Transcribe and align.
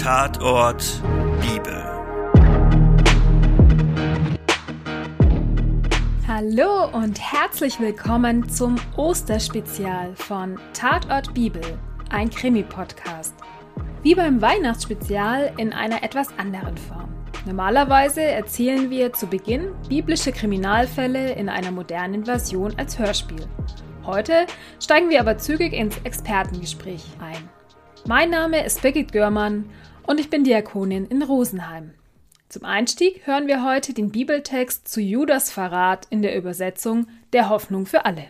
Tatort 0.00 1.02
Bibel. 1.42 1.84
Hallo 6.26 6.88
und 6.90 7.20
herzlich 7.20 7.78
willkommen 7.78 8.48
zum 8.48 8.76
Osterspezial 8.96 10.16
von 10.16 10.58
Tatort 10.72 11.34
Bibel, 11.34 11.60
ein 12.08 12.30
Krimi-Podcast. 12.30 13.34
Wie 14.02 14.14
beim 14.14 14.40
Weihnachtsspezial 14.40 15.52
in 15.58 15.74
einer 15.74 16.02
etwas 16.02 16.28
anderen 16.38 16.78
Form. 16.78 17.14
Normalerweise 17.44 18.22
erzählen 18.22 18.88
wir 18.88 19.12
zu 19.12 19.26
Beginn 19.26 19.74
biblische 19.90 20.32
Kriminalfälle 20.32 21.32
in 21.34 21.50
einer 21.50 21.72
modernen 21.72 22.24
Version 22.24 22.72
als 22.78 22.98
Hörspiel. 22.98 23.46
Heute 24.06 24.46
steigen 24.82 25.10
wir 25.10 25.20
aber 25.20 25.36
zügig 25.36 25.74
ins 25.74 25.98
Expertengespräch 26.04 27.04
ein. 27.20 27.49
Mein 28.06 28.30
Name 28.30 28.64
ist 28.64 28.82
Birgit 28.82 29.12
Görmann 29.12 29.70
und 30.06 30.18
ich 30.18 30.30
bin 30.30 30.42
Diakonin 30.42 31.06
in 31.06 31.22
Rosenheim. 31.22 31.94
Zum 32.48 32.64
Einstieg 32.64 33.26
hören 33.26 33.46
wir 33.46 33.64
heute 33.64 33.92
den 33.92 34.10
Bibeltext 34.10 34.88
zu 34.88 35.00
Judas 35.00 35.52
Verrat 35.52 36.06
in 36.10 36.22
der 36.22 36.36
Übersetzung 36.36 37.06
Der 37.32 37.48
Hoffnung 37.50 37.86
für 37.86 38.04
alle. 38.04 38.24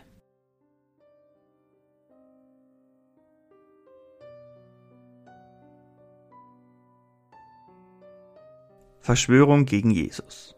Verschwörung 8.98 9.64
gegen 9.64 9.91
Jesus. 9.91 10.56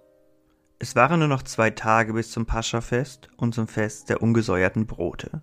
Es 0.79 0.97
waren 0.97 1.21
nur 1.21 1.29
noch 1.29 1.45
zwei 1.45 1.71
Tage 1.71 2.15
bis 2.15 2.33
zum 2.33 2.45
Paschafest 2.45 3.29
und 3.37 3.55
zum 3.55 3.69
Fest 3.69 4.09
der 4.09 4.21
ungesäuerten 4.21 4.87
Brote. 4.87 5.43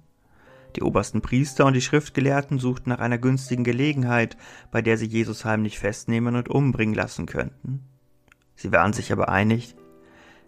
Die 0.75 0.83
obersten 0.83 1.21
Priester 1.21 1.65
und 1.65 1.73
die 1.73 1.81
Schriftgelehrten 1.81 2.59
suchten 2.59 2.89
nach 2.89 2.99
einer 2.99 3.17
günstigen 3.17 3.63
Gelegenheit, 3.63 4.37
bei 4.71 4.81
der 4.81 4.97
sie 4.97 5.07
Jesus 5.07 5.45
heimlich 5.45 5.79
festnehmen 5.79 6.35
und 6.35 6.49
umbringen 6.49 6.95
lassen 6.95 7.25
könnten. 7.25 7.83
Sie 8.55 8.71
waren 8.71 8.93
sich 8.93 9.11
aber 9.11 9.29
einig, 9.29 9.75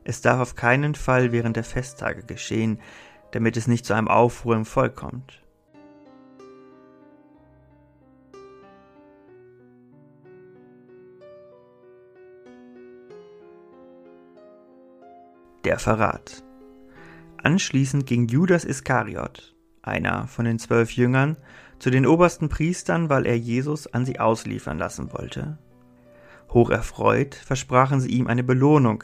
es 0.04 0.22
darf 0.22 0.40
auf 0.40 0.56
keinen 0.56 0.96
Fall 0.96 1.32
während 1.32 1.56
der 1.56 1.64
Festtage 1.64 2.24
geschehen, 2.24 2.80
damit 3.32 3.56
es 3.56 3.68
nicht 3.68 3.86
zu 3.86 3.94
einem 3.94 4.08
Aufruhr 4.08 4.56
im 4.56 4.66
Volk 4.66 4.96
kommt. 4.96 5.42
Der 15.64 15.78
Verrat. 15.78 16.44
Anschließend 17.38 18.06
ging 18.06 18.28
Judas 18.28 18.66
Iskariot, 18.66 19.56
einer 19.82 20.28
von 20.28 20.46
den 20.46 20.60
zwölf 20.60 20.92
Jüngern, 20.92 21.38
zu 21.80 21.90
den 21.90 22.06
obersten 22.06 22.50
Priestern, 22.50 23.10
weil 23.10 23.26
er 23.26 23.38
Jesus 23.38 23.88
an 23.88 24.06
sie 24.06 24.20
ausliefern 24.20 24.78
lassen 24.78 25.12
wollte. 25.14 25.58
Hocherfreut 26.54 27.36
versprachen 27.36 28.00
sie 28.00 28.10
ihm 28.10 28.28
eine 28.28 28.44
Belohnung. 28.44 29.04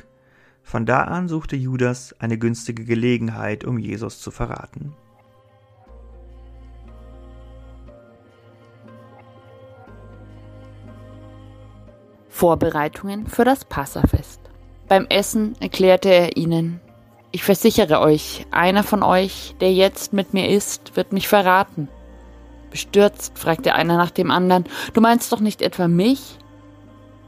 Von 0.63 0.85
da 0.85 1.03
an 1.03 1.27
suchte 1.27 1.55
Judas 1.55 2.15
eine 2.19 2.37
günstige 2.37 2.83
Gelegenheit, 2.83 3.63
um 3.63 3.79
Jesus 3.79 4.19
zu 4.19 4.31
verraten. 4.31 4.93
Vorbereitungen 12.29 13.25
für 13.25 13.45
das 13.45 13.65
Passafest. 13.65 14.39
Beim 14.87 15.07
Essen 15.09 15.55
erklärte 15.59 16.09
er 16.09 16.37
ihnen, 16.37 16.79
ich 17.31 17.43
versichere 17.43 17.99
euch, 17.99 18.45
einer 18.51 18.83
von 18.83 19.03
euch, 19.03 19.55
der 19.59 19.73
jetzt 19.73 20.13
mit 20.13 20.33
mir 20.33 20.49
ist, 20.49 20.95
wird 20.95 21.13
mich 21.13 21.27
verraten. 21.27 21.89
Bestürzt 22.71 23.37
fragte 23.37 23.75
einer 23.75 23.97
nach 23.97 24.11
dem 24.11 24.31
anderen, 24.31 24.65
du 24.93 25.01
meinst 25.01 25.31
doch 25.31 25.39
nicht 25.39 25.61
etwa 25.61 25.87
mich? 25.87 26.37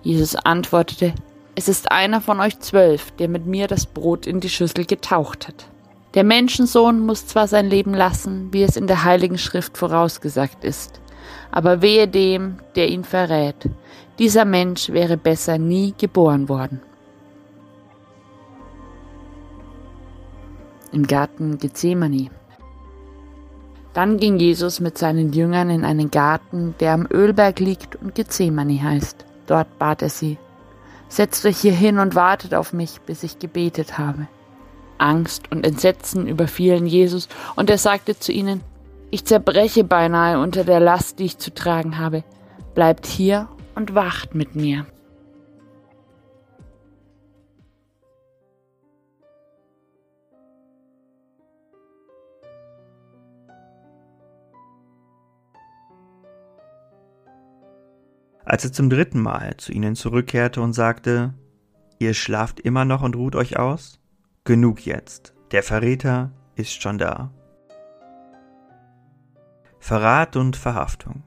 Jesus 0.02 0.36
antwortete, 0.36 1.14
es 1.56 1.68
ist 1.68 1.92
einer 1.92 2.22
von 2.22 2.40
euch 2.40 2.60
zwölf, 2.60 3.12
der 3.12 3.28
mit 3.28 3.46
mir 3.46 3.68
das 3.68 3.86
Brot 3.86 4.26
in 4.26 4.40
die 4.40 4.50
Schüssel 4.50 4.86
getaucht 4.86 5.48
hat. 5.48 5.68
Der 6.14 6.24
Menschensohn 6.24 7.06
muss 7.06 7.28
zwar 7.28 7.48
sein 7.48 7.70
Leben 7.70 7.94
lassen, 7.94 8.52
wie 8.52 8.64
es 8.64 8.78
in 8.78 8.88
der 8.88 9.04
Heiligen 9.04 9.38
Schrift 9.38 9.78
vorausgesagt 9.78 10.64
ist, 10.64 11.00
aber 11.52 11.82
wehe 11.82 12.08
dem, 12.08 12.60
der 12.76 12.90
ihn 12.90 13.04
verrät. 13.04 13.70
Dieser 14.18 14.46
Mensch 14.46 14.90
wäre 14.90 15.18
besser 15.18 15.58
nie 15.58 15.94
geboren 15.98 16.50
worden. 16.50 16.82
Im 20.92 21.08
Garten 21.08 21.58
Gethsemane. 21.58 22.30
Dann 23.94 24.18
ging 24.18 24.38
Jesus 24.38 24.80
mit 24.80 24.98
seinen 24.98 25.34
Jüngern 25.34 25.70
in 25.70 25.84
einen 25.84 26.12
Garten, 26.12 26.76
der 26.80 26.94
am 26.94 27.08
Ölberg 27.12 27.60
liegt 27.60 27.96
und 27.96 28.16
Gethsemane 28.16 28.82
heißt. 28.82 29.26
Dort 29.48 29.80
bat 29.80 30.02
er 30.02 30.10
sie, 30.10 30.38
Setzt 31.10 31.44
euch 31.48 31.58
hier 31.58 31.74
hin 31.74 31.98
und 31.98 32.14
wartet 32.14 32.54
auf 32.54 32.72
mich, 32.72 33.02
bis 33.02 33.24
ich 33.24 33.40
gebetet 33.40 33.98
habe. 33.98 34.28
Angst 35.00 35.52
und 35.52 35.66
Entsetzen 35.66 36.28
überfielen 36.28 36.86
Jesus, 36.86 37.28
und 37.56 37.70
er 37.70 37.80
sagte 37.80 38.18
zu 38.18 38.32
ihnen, 38.32 38.62
Ich 39.10 39.26
zerbreche 39.26 39.84
beinahe 39.84 40.40
unter 40.40 40.64
der 40.64 40.80
Last, 40.80 41.18
die 41.18 41.26
ich 41.26 41.40
zu 41.40 41.52
tragen 41.52 41.98
habe. 41.98 42.24
Bleibt 42.76 43.08
hier 43.08 43.48
und 43.74 43.96
wacht 43.96 44.36
mit 44.36 44.56
mir. 44.56 44.86
Als 58.50 58.66
er 58.66 58.74
zum 58.74 58.90
dritten 58.90 59.22
Mal 59.22 59.58
zu 59.58 59.72
ihnen 59.72 59.96
zurückkehrte 59.96 60.60
und 60.62 60.74
sagte, 60.74 61.36
Ihr 62.00 62.16
schlaft 62.16 62.60
immer 62.60 62.84
noch 62.84 63.04
und 63.04 63.16
ruht 63.16 63.36
euch 63.36 63.60
aus? 63.60 64.00
Genug 64.44 64.86
jetzt, 64.86 65.36
der 65.52 65.62
Verräter 65.62 66.32
ist 66.56 66.82
schon 66.82 66.98
da. 66.98 67.32
Verrat 69.80 70.36
und 70.36 70.56
Verhaftung. 70.56 71.24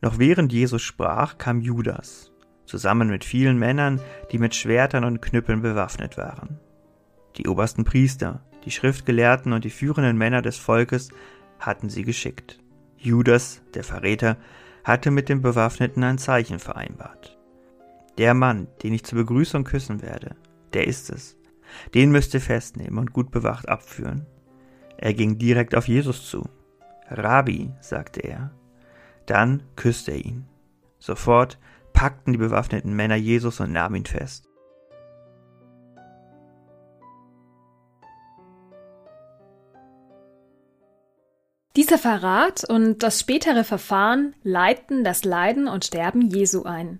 Noch 0.00 0.18
während 0.18 0.50
Jesus 0.50 0.80
sprach, 0.80 1.36
kam 1.36 1.60
Judas, 1.60 2.32
zusammen 2.64 3.08
mit 3.08 3.24
vielen 3.24 3.58
Männern, 3.58 4.00
die 4.32 4.38
mit 4.38 4.54
Schwertern 4.54 5.04
und 5.04 5.20
Knüppeln 5.20 5.60
bewaffnet 5.60 6.16
waren. 6.16 6.58
Die 7.36 7.48
obersten 7.48 7.84
Priester, 7.84 8.40
die 8.64 8.70
Schriftgelehrten 8.70 9.52
und 9.52 9.64
die 9.64 9.70
führenden 9.70 10.16
Männer 10.16 10.40
des 10.40 10.56
Volkes 10.56 11.10
hatten 11.60 11.90
sie 11.90 12.02
geschickt. 12.02 12.60
Judas, 12.96 13.60
der 13.74 13.84
Verräter, 13.84 14.38
hatte 14.86 15.10
mit 15.10 15.28
dem 15.28 15.42
Bewaffneten 15.42 16.04
ein 16.04 16.16
Zeichen 16.16 16.60
vereinbart. 16.60 17.36
Der 18.18 18.34
Mann, 18.34 18.68
den 18.84 18.94
ich 18.94 19.04
zur 19.04 19.18
Begrüßung 19.18 19.64
küssen 19.64 20.00
werde, 20.00 20.36
der 20.74 20.86
ist 20.86 21.10
es. 21.10 21.36
Den 21.92 22.12
müsst 22.12 22.34
ihr 22.34 22.40
festnehmen 22.40 22.96
und 22.96 23.12
gut 23.12 23.32
bewacht 23.32 23.68
abführen. 23.68 24.26
Er 24.96 25.12
ging 25.12 25.38
direkt 25.38 25.74
auf 25.74 25.88
Jesus 25.88 26.30
zu. 26.30 26.48
Rabbi, 27.08 27.72
sagte 27.80 28.20
er. 28.20 28.52
Dann 29.26 29.64
küsste 29.74 30.12
er 30.12 30.24
ihn. 30.24 30.46
Sofort 31.00 31.58
packten 31.92 32.32
die 32.32 32.38
bewaffneten 32.38 32.94
Männer 32.94 33.16
Jesus 33.16 33.58
und 33.58 33.72
nahmen 33.72 33.96
ihn 33.96 34.06
fest. 34.06 34.48
Dieser 41.86 41.98
Verrat 41.98 42.64
und 42.68 43.04
das 43.04 43.20
spätere 43.20 43.62
Verfahren 43.62 44.34
leiten 44.42 45.04
das 45.04 45.24
Leiden 45.24 45.68
und 45.68 45.84
Sterben 45.84 46.20
Jesu 46.20 46.64
ein. 46.64 46.98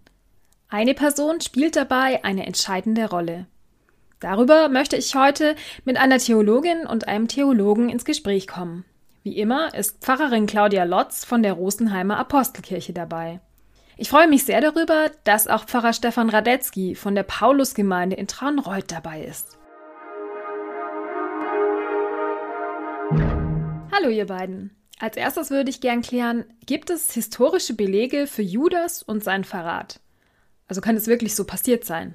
Eine 0.68 0.94
Person 0.94 1.40
spielt 1.40 1.74
dabei 1.74 2.22
eine 2.22 2.46
entscheidende 2.46 3.10
Rolle. 3.10 3.46
Darüber 4.20 4.68
möchte 4.68 4.94
ich 4.94 5.16
heute 5.16 5.56
mit 5.84 5.96
einer 5.96 6.18
Theologin 6.18 6.86
und 6.86 7.08
einem 7.08 7.26
Theologen 7.26 7.88
ins 7.88 8.04
Gespräch 8.04 8.46
kommen. 8.46 8.84
Wie 9.24 9.36
immer 9.36 9.74
ist 9.74 10.04
Pfarrerin 10.04 10.46
Claudia 10.46 10.84
Lotz 10.84 11.24
von 11.24 11.42
der 11.42 11.54
Rosenheimer 11.54 12.16
Apostelkirche 12.16 12.92
dabei. 12.92 13.40
Ich 13.96 14.08
freue 14.08 14.28
mich 14.28 14.44
sehr 14.44 14.60
darüber, 14.60 15.10
dass 15.24 15.48
auch 15.48 15.64
Pfarrer 15.64 15.94
Stefan 15.94 16.30
Radetzky 16.30 16.94
von 16.94 17.16
der 17.16 17.24
Paulusgemeinde 17.24 18.14
in 18.14 18.28
Traunreuth 18.28 18.92
dabei 18.92 19.22
ist. 19.24 19.58
Hallo 23.96 24.10
ihr 24.10 24.26
beiden. 24.26 24.72
Als 24.98 25.16
erstes 25.16 25.50
würde 25.50 25.70
ich 25.70 25.80
gern 25.80 26.02
klären, 26.02 26.44
gibt 26.66 26.90
es 26.90 27.12
historische 27.14 27.72
Belege 27.72 28.26
für 28.26 28.42
Judas 28.42 29.02
und 29.02 29.24
seinen 29.24 29.44
Verrat? 29.44 30.00
Also 30.68 30.82
kann 30.82 30.96
es 30.96 31.06
wirklich 31.06 31.34
so 31.34 31.44
passiert 31.44 31.84
sein? 31.84 32.14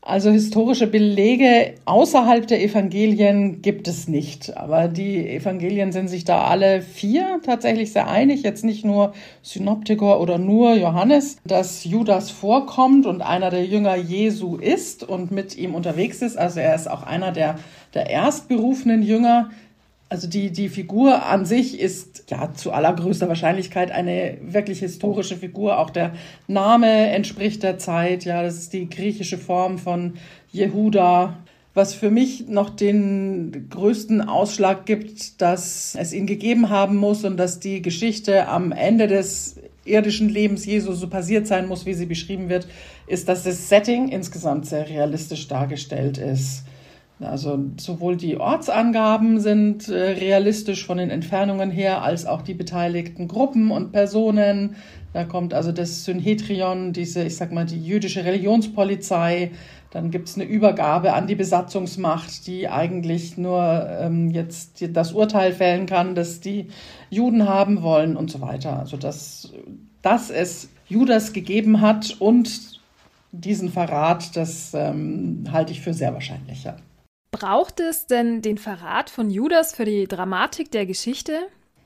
Also 0.00 0.30
historische 0.30 0.88
Belege 0.88 1.74
außerhalb 1.84 2.48
der 2.48 2.60
Evangelien 2.60 3.62
gibt 3.62 3.86
es 3.86 4.08
nicht. 4.08 4.56
Aber 4.56 4.88
die 4.88 5.28
Evangelien 5.28 5.92
sind 5.92 6.08
sich 6.08 6.24
da 6.24 6.44
alle 6.48 6.82
vier 6.82 7.40
tatsächlich 7.44 7.92
sehr 7.92 8.08
einig. 8.08 8.42
Jetzt 8.42 8.64
nicht 8.64 8.84
nur 8.84 9.12
Synoptiker 9.42 10.18
oder 10.18 10.38
nur 10.38 10.74
Johannes, 10.74 11.36
dass 11.44 11.84
Judas 11.84 12.32
vorkommt 12.32 13.06
und 13.06 13.22
einer 13.22 13.50
der 13.50 13.64
Jünger 13.64 13.94
Jesu 13.94 14.56
ist 14.56 15.04
und 15.04 15.30
mit 15.30 15.56
ihm 15.56 15.76
unterwegs 15.76 16.20
ist. 16.20 16.36
Also 16.36 16.58
er 16.58 16.74
ist 16.74 16.90
auch 16.90 17.04
einer 17.04 17.30
der, 17.30 17.60
der 17.94 18.10
erstberufenen 18.10 19.04
Jünger 19.04 19.50
Also 20.12 20.28
die, 20.28 20.50
die 20.50 20.68
Figur 20.68 21.24
an 21.24 21.46
sich 21.46 21.80
ist 21.80 22.24
ja 22.28 22.52
zu 22.52 22.70
allergrößter 22.70 23.28
Wahrscheinlichkeit 23.28 23.90
eine 23.90 24.36
wirklich 24.42 24.80
historische 24.80 25.38
Figur. 25.38 25.78
Auch 25.78 25.88
der 25.88 26.12
Name 26.46 26.86
entspricht 26.86 27.62
der 27.62 27.78
Zeit. 27.78 28.26
Ja, 28.26 28.42
das 28.42 28.58
ist 28.58 28.74
die 28.74 28.90
griechische 28.90 29.38
Form 29.38 29.78
von 29.78 30.12
Jehuda. 30.50 31.38
Was 31.72 31.94
für 31.94 32.10
mich 32.10 32.46
noch 32.46 32.68
den 32.68 33.68
größten 33.70 34.20
Ausschlag 34.20 34.84
gibt, 34.84 35.40
dass 35.40 35.96
es 35.98 36.12
ihn 36.12 36.26
gegeben 36.26 36.68
haben 36.68 36.98
muss 36.98 37.24
und 37.24 37.38
dass 37.38 37.58
die 37.58 37.80
Geschichte 37.80 38.48
am 38.48 38.70
Ende 38.70 39.06
des 39.06 39.56
irdischen 39.86 40.28
Lebens 40.28 40.66
Jesu 40.66 40.92
so 40.92 41.08
passiert 41.08 41.46
sein 41.46 41.66
muss, 41.66 41.86
wie 41.86 41.94
sie 41.94 42.04
beschrieben 42.04 42.50
wird, 42.50 42.68
ist, 43.06 43.30
dass 43.30 43.44
das 43.44 43.70
Setting 43.70 44.08
insgesamt 44.08 44.66
sehr 44.66 44.86
realistisch 44.90 45.48
dargestellt 45.48 46.18
ist. 46.18 46.64
Also 47.24 47.58
sowohl 47.78 48.16
die 48.16 48.36
Ortsangaben 48.36 49.40
sind 49.40 49.88
äh, 49.88 50.10
realistisch 50.10 50.86
von 50.86 50.98
den 50.98 51.10
Entfernungen 51.10 51.70
her, 51.70 52.02
als 52.02 52.26
auch 52.26 52.42
die 52.42 52.54
beteiligten 52.54 53.28
Gruppen 53.28 53.70
und 53.70 53.92
Personen. 53.92 54.76
Da 55.12 55.24
kommt 55.24 55.54
also 55.54 55.72
das 55.72 56.04
Synhedrion, 56.04 56.92
diese, 56.92 57.24
ich 57.24 57.36
sag 57.36 57.52
mal, 57.52 57.66
die 57.66 57.84
jüdische 57.84 58.24
Religionspolizei. 58.24 59.50
Dann 59.90 60.10
gibt 60.10 60.28
es 60.28 60.36
eine 60.36 60.44
Übergabe 60.44 61.12
an 61.12 61.26
die 61.26 61.34
Besatzungsmacht, 61.34 62.46
die 62.46 62.68
eigentlich 62.68 63.36
nur 63.36 63.86
ähm, 64.00 64.30
jetzt 64.30 64.82
das 64.90 65.12
Urteil 65.12 65.52
fällen 65.52 65.84
kann, 65.84 66.14
dass 66.14 66.40
die 66.40 66.68
Juden 67.10 67.46
haben 67.46 67.82
wollen 67.82 68.16
und 68.16 68.30
so 68.30 68.40
weiter. 68.40 68.78
Also 68.78 68.96
dass, 68.96 69.52
dass 70.00 70.30
es 70.30 70.70
Judas 70.88 71.34
gegeben 71.34 71.82
hat 71.82 72.16
und 72.18 72.80
diesen 73.32 73.70
Verrat, 73.70 74.36
das 74.36 74.72
ähm, 74.74 75.44
halte 75.50 75.72
ich 75.72 75.80
für 75.80 75.94
sehr 75.94 76.12
wahrscheinlich. 76.12 76.64
Ja. 76.64 76.76
Braucht 77.32 77.80
es 77.80 78.06
denn 78.06 78.42
den 78.42 78.58
Verrat 78.58 79.08
von 79.08 79.30
Judas 79.30 79.74
für 79.74 79.86
die 79.86 80.06
Dramatik 80.06 80.70
der 80.70 80.84
Geschichte? 80.84 81.32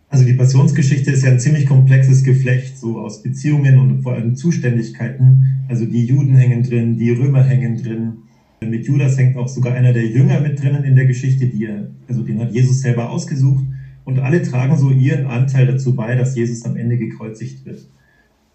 Also 0.08 0.24
die 0.24 0.32
Passionsgeschichte 0.32 1.12
ist 1.12 1.22
ja 1.22 1.30
ein 1.30 1.38
ziemlich 1.38 1.66
komplexes 1.66 2.24
Geflecht, 2.24 2.76
so 2.76 2.98
aus 2.98 3.22
Beziehungen 3.22 3.78
und 3.78 4.02
vor 4.02 4.14
allem 4.14 4.34
Zuständigkeiten. 4.34 5.64
Also 5.68 5.86
die 5.86 6.04
Juden 6.04 6.34
hängen 6.34 6.64
drin, 6.64 6.98
die 6.98 7.12
Römer 7.12 7.44
hängen 7.44 7.80
drin. 7.80 8.14
Mit 8.60 8.86
Judas 8.86 9.16
hängt 9.16 9.36
auch 9.36 9.46
sogar 9.46 9.74
einer 9.74 9.92
der 9.92 10.06
Jünger 10.06 10.40
mit 10.40 10.60
drinnen 10.60 10.82
in 10.82 10.96
der 10.96 11.06
Geschichte, 11.06 11.46
die 11.46 11.66
er, 11.66 11.90
also 12.08 12.22
den 12.22 12.40
hat 12.40 12.52
Jesus 12.52 12.80
selber 12.80 13.10
ausgesucht. 13.10 13.64
Und 14.04 14.18
alle 14.18 14.42
tragen 14.42 14.76
so 14.76 14.90
ihren 14.90 15.26
Anteil 15.26 15.68
dazu 15.68 15.94
bei, 15.94 16.16
dass 16.16 16.34
Jesus 16.34 16.64
am 16.64 16.76
Ende 16.76 16.98
gekreuzigt 16.98 17.64
wird. 17.64 17.86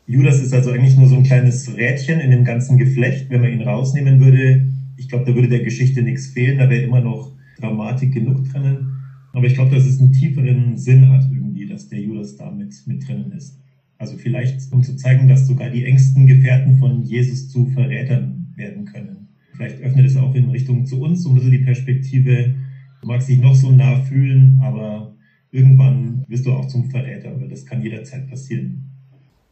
Judas 0.08 0.42
ist 0.42 0.54
also 0.54 0.72
eigentlich 0.72 0.98
nur 0.98 1.08
so 1.08 1.16
ein 1.16 1.24
kleines 1.24 1.74
Rädchen 1.74 2.20
in 2.20 2.32
dem 2.32 2.44
ganzen 2.44 2.78
Geflecht. 2.78 3.30
Wenn 3.30 3.40
man 3.40 3.52
ihn 3.52 3.62
rausnehmen 3.62 4.20
würde, 4.20 4.68
ich 4.98 5.10
glaube, 5.10 5.26
da 5.26 5.36
würde 5.36 5.50
der 5.50 5.64
Geschichte 5.64 6.02
nichts 6.02 6.28
fehlen, 6.28 6.60
da 6.60 6.70
wäre 6.70 6.84
immer 6.84 7.02
noch 7.02 7.34
Dramatik 7.58 8.14
genug 8.14 8.50
drinnen. 8.50 8.92
Aber 9.34 9.46
ich 9.46 9.54
glaube, 9.54 9.76
dass 9.76 9.86
es 9.86 10.00
einen 10.00 10.12
tieferen 10.12 10.78
Sinn 10.78 11.10
hat 11.10 11.26
irgendwie, 11.32 11.66
dass 11.66 11.88
der 11.88 12.02
Judas 12.02 12.36
da 12.36 12.52
mit, 12.52 12.76
mit 12.86 13.08
drinnen 13.08 13.32
ist. 13.32 13.58
Also 13.98 14.18
vielleicht, 14.18 14.72
um 14.74 14.84
zu 14.84 14.96
zeigen, 14.96 15.28
dass 15.28 15.48
sogar 15.48 15.70
die 15.70 15.86
engsten 15.86 16.26
Gefährten 16.28 16.78
von 16.80 17.04
Jesus 17.04 17.50
zu 17.50 17.68
Verrätern 17.68 18.54
werden 18.56 18.86
können. 18.86 19.28
Vielleicht 19.54 19.80
öffnet 19.82 20.08
es 20.08 20.18
auch 20.18 20.34
in 20.34 20.50
Richtung 20.50 20.86
zu 20.86 21.02
uns 21.02 21.24
so 21.24 21.30
ein 21.30 21.36
bisschen 21.36 21.52
die 21.52 21.60
Perspektive. 21.60 22.56
Du 23.02 23.08
magst 23.08 23.30
dich 23.30 23.40
noch 23.40 23.56
so 23.56 23.72
nah 23.72 23.98
fühlen, 24.02 24.60
aber 24.62 25.16
irgendwann 25.52 26.26
wirst 26.28 26.46
du 26.46 26.54
auch 26.54 26.68
zum 26.68 26.90
Verräter, 26.90 27.30
aber 27.32 27.48
das 27.48 27.66
kann 27.66 27.82
jederzeit 27.82 28.28
passieren. 28.28 28.90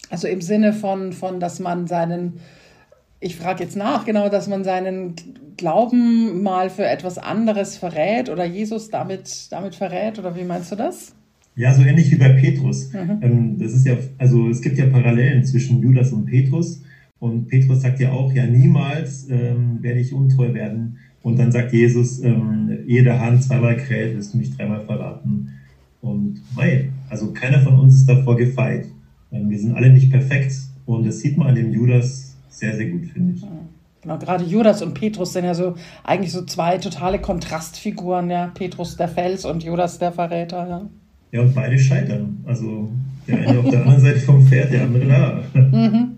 Also 0.09 0.27
im 0.27 0.41
Sinne 0.41 0.73
von, 0.73 1.13
von 1.13 1.39
dass 1.39 1.59
man 1.59 1.85
seinen 1.85 2.33
ich 3.19 3.35
frage 3.35 3.63
jetzt 3.63 3.75
nach, 3.75 4.05
genau, 4.05 4.29
dass 4.29 4.47
man 4.47 4.63
seinen 4.63 5.15
Glauben 5.57 6.41
mal 6.41 6.69
für 6.69 6.85
etwas 6.85 7.17
anderes 7.17 7.77
verrät 7.77 8.29
oder 8.29 8.45
Jesus 8.45 8.89
damit, 8.89 9.51
damit 9.51 9.75
verrät 9.75 10.17
oder 10.19 10.35
wie 10.35 10.43
meinst 10.43 10.71
du 10.71 10.75
das? 10.75 11.13
Ja, 11.55 11.73
so 11.73 11.83
ähnlich 11.83 12.09
wie 12.11 12.15
bei 12.15 12.29
Petrus. 12.29 12.93
Mhm. 12.93 13.19
Ähm, 13.21 13.57
das 13.59 13.73
ist 13.73 13.85
ja, 13.85 13.97
also 14.17 14.49
es 14.49 14.61
gibt 14.61 14.77
ja 14.77 14.85
Parallelen 14.85 15.43
zwischen 15.43 15.81
Judas 15.81 16.13
und 16.13 16.25
Petrus. 16.25 16.81
Und 17.19 17.49
Petrus 17.49 17.81
sagt 17.81 17.99
ja 17.99 18.13
auch, 18.13 18.31
ja, 18.31 18.45
niemals 18.45 19.27
ähm, 19.29 19.79
werde 19.81 19.99
ich 19.99 20.13
untreu 20.13 20.53
werden. 20.53 20.99
Und 21.21 21.37
dann 21.37 21.51
sagt 21.51 21.73
Jesus, 21.73 22.23
ähm, 22.23 22.85
ehe 22.87 23.03
der 23.03 23.19
Hahn 23.19 23.41
zweimal 23.41 23.75
kräht, 23.75 24.15
wirst 24.15 24.33
du 24.33 24.37
mich 24.37 24.55
dreimal 24.55 24.85
verraten. 24.85 25.49
Und 26.01 26.41
mei, 26.55 26.89
also 27.09 27.33
keiner 27.33 27.59
von 27.59 27.77
uns 27.77 27.95
ist 27.95 28.07
davor 28.07 28.37
gefeit. 28.37 28.85
Ähm, 29.33 29.49
wir 29.49 29.59
sind 29.59 29.75
alle 29.75 29.89
nicht 29.89 30.09
perfekt. 30.09 30.53
Und 30.85 31.05
das 31.05 31.19
sieht 31.19 31.37
man 31.37 31.47
an 31.47 31.55
dem 31.55 31.73
Judas 31.73 32.28
sehr, 32.49 32.75
sehr 32.75 32.87
gut, 32.87 33.05
finde 33.05 33.35
ich. 33.35 33.43
Genau, 34.01 34.17
gerade 34.17 34.45
Judas 34.45 34.81
und 34.81 34.93
Petrus 34.93 35.33
sind 35.33 35.45
ja 35.45 35.53
so 35.53 35.75
eigentlich 36.03 36.31
so 36.31 36.45
zwei 36.45 36.77
totale 36.77 37.19
Kontrastfiguren, 37.19 38.29
ja. 38.29 38.47
Petrus 38.47 38.95
der 38.95 39.09
Fels 39.09 39.45
und 39.45 39.63
Judas 39.63 39.99
der 39.99 40.11
Verräter, 40.11 40.67
ja. 40.67 40.89
Ja, 41.31 41.41
und 41.41 41.53
beide 41.53 41.77
scheitern. 41.77 42.43
Also 42.45 42.89
der 43.27 43.37
eine 43.47 43.59
auf 43.59 43.69
der 43.69 43.81
anderen 43.81 44.01
Seite 44.01 44.19
vom 44.19 44.45
Pferd, 44.45 44.71
der 44.73 44.83
andere 44.83 45.05
da. 45.07 45.43
Mhm. 45.53 46.15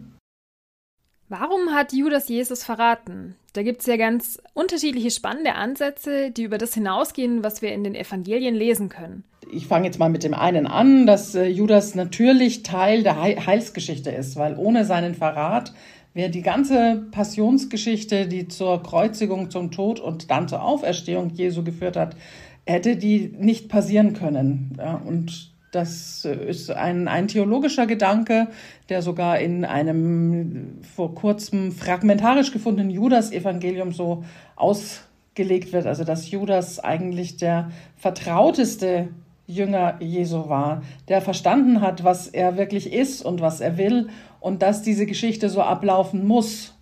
Warum 1.28 1.70
hat 1.74 1.94
Judas 1.94 2.28
Jesus 2.28 2.66
verraten? 2.66 3.36
Da 3.54 3.64
gibt 3.64 3.80
es 3.80 3.88
ja 3.88 3.96
ganz 3.96 4.42
unterschiedliche 4.54 5.12
spannende 5.12 5.56
Ansätze, 5.56 6.30
die 6.30 6.44
über 6.44 6.58
das 6.58 6.74
hinausgehen, 6.74 7.42
was 7.42 7.62
wir 7.62 7.72
in 7.72 7.86
den 7.86 7.96
Evangelien 7.96 8.54
lesen 8.54 8.90
können. 8.90 9.24
Ich 9.50 9.66
fange 9.66 9.86
jetzt 9.86 9.98
mal 9.98 10.10
mit 10.10 10.24
dem 10.24 10.34
einen 10.34 10.68
an, 10.68 11.06
dass 11.08 11.34
äh, 11.34 11.48
Judas 11.48 11.96
natürlich 11.96 12.64
Teil 12.64 13.04
der 13.04 13.22
Heilsgeschichte 13.22 14.12
ist, 14.12 14.36
weil 14.36 14.58
ohne 14.58 14.84
seinen 14.84 15.16
Verrat 15.16 15.74
Wer 16.14 16.30
die 16.30 16.42
ganze 16.42 17.06
Passionsgeschichte, 17.12 18.28
die 18.28 18.48
zur 18.48 18.84
Kreuzigung, 18.84 19.50
zum 19.50 19.72
Tod 19.72 20.00
und 20.00 20.30
dann 20.30 20.50
zur 20.50 20.62
Auferstehung 20.62 21.30
Jesu 21.30 21.64
geführt 21.64 21.96
hat, 21.96 22.18
hätte 22.66 22.98
die 22.98 23.34
nicht 23.40 23.70
passieren 23.70 24.14
können. 24.14 24.76
Ja, 24.78 24.96
und 24.96 25.52
das 25.72 26.26
ist 26.26 26.70
ein, 26.70 27.08
ein 27.08 27.30
theologischer 27.30 27.88
Gedanke, 27.88 28.50
der 28.90 29.02
sogar 29.02 29.40
in 29.40 29.64
einem 29.64 30.80
vor 30.82 31.16
kurzem 31.16 31.72
fragmentarisch 31.72 32.52
gefundenen 32.52 32.90
Judas-Evangelium 32.90 33.94
so 33.94 34.26
ausgelegt 34.58 35.72
wird. 35.72 35.86
Also, 35.86 36.04
dass 36.04 36.30
Judas 36.30 36.80
eigentlich 36.80 37.38
der 37.38 37.72
vertrauteste 37.96 39.08
Jünger 39.52 39.96
Jesu 40.00 40.50
war, 40.50 40.84
der 41.08 41.22
verstanden 41.22 41.82
hat, 41.82 42.04
was 42.04 42.28
er 42.28 42.58
wirklich 42.58 42.92
ist 42.92 43.24
und 43.24 43.42
was 43.42 43.62
er 43.62 43.78
will 43.78 44.10
und 44.40 44.62
dass 44.62 44.82
diese 44.82 45.06
Geschichte 45.06 45.50
so 45.50 45.62
ablaufen 45.62 46.26
muss. 46.26 46.74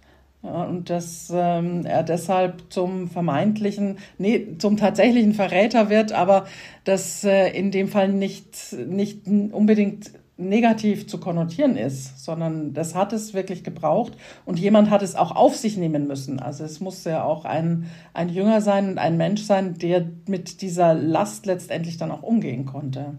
Und 0.42 0.90
dass 0.90 1.30
ähm, 1.36 1.86
er 1.86 2.02
deshalb 2.02 2.72
zum 2.72 3.10
vermeintlichen, 3.10 3.98
nee, 4.18 4.56
zum 4.58 4.78
tatsächlichen 4.78 5.34
Verräter 5.34 5.90
wird, 5.90 6.14
aber 6.14 6.46
das 6.86 7.26
äh, 7.26 7.50
in 7.50 7.72
dem 7.72 7.90
Fall 7.90 8.08
nicht, 8.08 8.74
nicht 8.88 9.28
unbedingt 9.28 10.12
negativ 10.40 11.08
zu 11.08 11.20
konnotieren 11.20 11.76
ist, 11.76 12.24
sondern 12.24 12.74
das 12.74 12.96
hat 12.96 13.12
es 13.14 13.34
wirklich 13.34 13.64
gebraucht 13.64 14.14
und 14.46 14.58
jemand 14.58 14.90
hat 14.90 15.04
es 15.04 15.16
auch 15.16 15.36
auf 15.36 15.56
sich 15.56 15.78
nehmen 15.78 16.08
müssen. 16.08 16.40
Also 16.40 16.64
es 16.64 16.80
muss 16.80 17.04
ja 17.04 17.24
auch 17.24 17.46
ein, 17.46 17.86
ein 18.14 18.30
Jünger 18.30 18.62
sein 18.62 18.90
und 18.90 18.98
ein 18.98 19.18
Mensch 19.18 19.42
sein, 19.42 19.76
der 19.78 20.10
mit 20.28 20.62
dieser 20.62 20.94
Last 20.94 21.46
letztendlich 21.46 21.98
dann 21.98 22.12
auch 22.12 22.24
umgehen 22.24 22.66
konnte. 22.66 23.18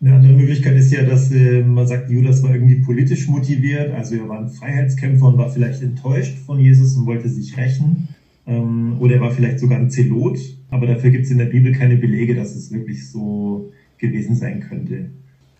Eine 0.00 0.14
andere 0.14 0.34
Möglichkeit 0.34 0.76
ist 0.76 0.92
ja, 0.92 1.02
dass 1.02 1.32
äh, 1.32 1.62
man 1.62 1.86
sagt, 1.86 2.10
Judas 2.10 2.42
war 2.42 2.54
irgendwie 2.54 2.76
politisch 2.76 3.28
motiviert, 3.28 3.92
also 3.94 4.14
er 4.14 4.28
war 4.28 4.40
ein 4.40 4.48
Freiheitskämpfer 4.48 5.26
und 5.26 5.38
war 5.38 5.50
vielleicht 5.50 5.82
enttäuscht 5.82 6.36
von 6.44 6.60
Jesus 6.60 6.96
und 6.96 7.06
wollte 7.06 7.28
sich 7.28 7.56
rächen. 7.56 8.08
Ähm, 8.46 8.98
oder 9.00 9.14
er 9.14 9.20
war 9.22 9.30
vielleicht 9.32 9.58
sogar 9.58 9.78
ein 9.78 9.90
Zelot, 9.90 10.38
aber 10.70 10.86
dafür 10.86 11.10
gibt 11.10 11.24
es 11.24 11.30
in 11.30 11.38
der 11.38 11.46
Bibel 11.46 11.72
keine 11.72 11.96
Belege, 11.96 12.34
dass 12.34 12.54
es 12.54 12.70
wirklich 12.70 13.10
so 13.10 13.72
gewesen 13.98 14.36
sein 14.36 14.60
könnte. 14.60 15.10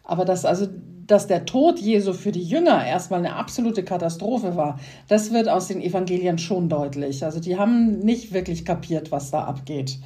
Aber 0.07 0.25
dass 0.25 0.45
also 0.45 0.67
dass 1.07 1.29
der 1.29 1.45
Tod 1.45 1.79
Jesu 1.79 2.13
für 2.13 2.33
die 2.33 2.43
Jünger 2.43 2.85
erstmal 2.85 3.21
eine 3.21 3.37
absolute 3.37 3.85
Katastrophe 3.85 4.57
war, 4.57 4.81
das 5.07 5.33
wird 5.33 5.49
aus 5.49 5.69
den 5.69 5.81
Evangelien 5.81 6.37
schon 6.39 6.69
deutlich. 6.69 7.25
Also 7.25 7.39
die 7.39 7.57
haben 7.57 8.01
nicht 8.01 8.33
wirklich 8.33 8.65
kapiert, 8.65 9.13
was 9.13 9.31
da 9.31 9.45
abgeht, 9.45 10.01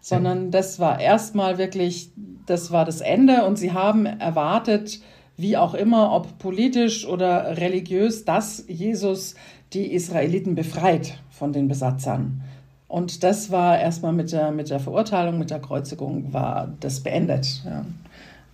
sondern 0.00 0.50
das 0.50 0.78
war 0.78 0.98
erstmal 0.98 1.58
wirklich 1.58 2.10
das 2.46 2.70
war 2.70 2.84
das 2.84 3.00
Ende 3.00 3.44
und 3.44 3.56
sie 3.56 3.72
haben 3.72 4.06
erwartet, 4.06 5.00
wie 5.36 5.56
auch 5.56 5.74
immer, 5.74 6.12
ob 6.12 6.38
politisch 6.38 7.06
oder 7.06 7.58
religiös, 7.58 8.24
dass 8.24 8.64
Jesus 8.68 9.34
die 9.72 9.92
Israeliten 9.92 10.54
befreit 10.54 11.18
von 11.30 11.52
den 11.52 11.68
Besatzern. 11.68 12.42
Und 12.88 13.24
das 13.24 13.50
war 13.50 13.78
erstmal 13.78 14.12
mit 14.12 14.32
der, 14.32 14.52
mit 14.52 14.70
der 14.70 14.78
Verurteilung, 14.78 15.38
mit 15.38 15.50
der 15.50 15.58
Kreuzigung, 15.58 16.32
war 16.32 16.72
das 16.80 17.00
beendet. 17.00 17.62
Ja. 17.64 17.84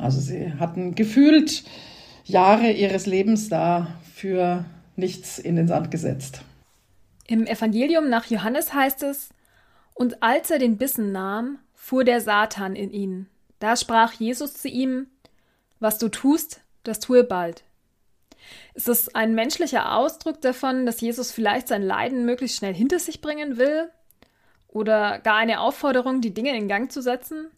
Also 0.02 0.20
sie 0.20 0.52
hatten 0.58 0.94
gefühlt 0.94 1.64
Jahre 2.24 2.70
ihres 2.70 3.06
Lebens 3.06 3.48
da 3.48 3.98
für 4.14 4.64
nichts 4.96 5.38
in 5.38 5.56
den 5.56 5.68
Sand 5.68 5.90
gesetzt. 5.90 6.42
Im 7.26 7.46
Evangelium 7.46 8.10
nach 8.10 8.26
Johannes 8.26 8.74
heißt 8.74 9.02
es, 9.04 9.30
und 9.94 10.22
als 10.22 10.50
er 10.50 10.58
den 10.58 10.76
Bissen 10.76 11.12
nahm, 11.12 11.58
fuhr 11.74 12.04
der 12.04 12.20
Satan 12.20 12.74
in 12.74 12.90
ihn. 12.90 13.28
Da 13.58 13.76
sprach 13.76 14.12
Jesus 14.12 14.54
zu 14.54 14.68
ihm, 14.68 15.06
Was 15.78 15.98
du 15.98 16.08
tust, 16.08 16.62
das 16.82 17.00
tue 17.00 17.24
bald. 17.24 17.62
Ist 18.74 18.88
es 18.88 19.14
ein 19.14 19.34
menschlicher 19.34 19.96
Ausdruck 19.96 20.40
davon, 20.40 20.86
dass 20.86 21.00
Jesus 21.00 21.30
vielleicht 21.30 21.68
sein 21.68 21.82
Leiden 21.82 22.24
möglichst 22.24 22.56
schnell 22.56 22.74
hinter 22.74 22.98
sich 22.98 23.20
bringen 23.20 23.56
will? 23.56 23.90
Oder 24.68 25.18
gar 25.18 25.36
eine 25.36 25.60
Aufforderung, 25.60 26.20
die 26.20 26.34
Dinge 26.34 26.56
in 26.56 26.66
Gang 26.66 26.90
zu 26.90 27.02
setzen? 27.02 27.48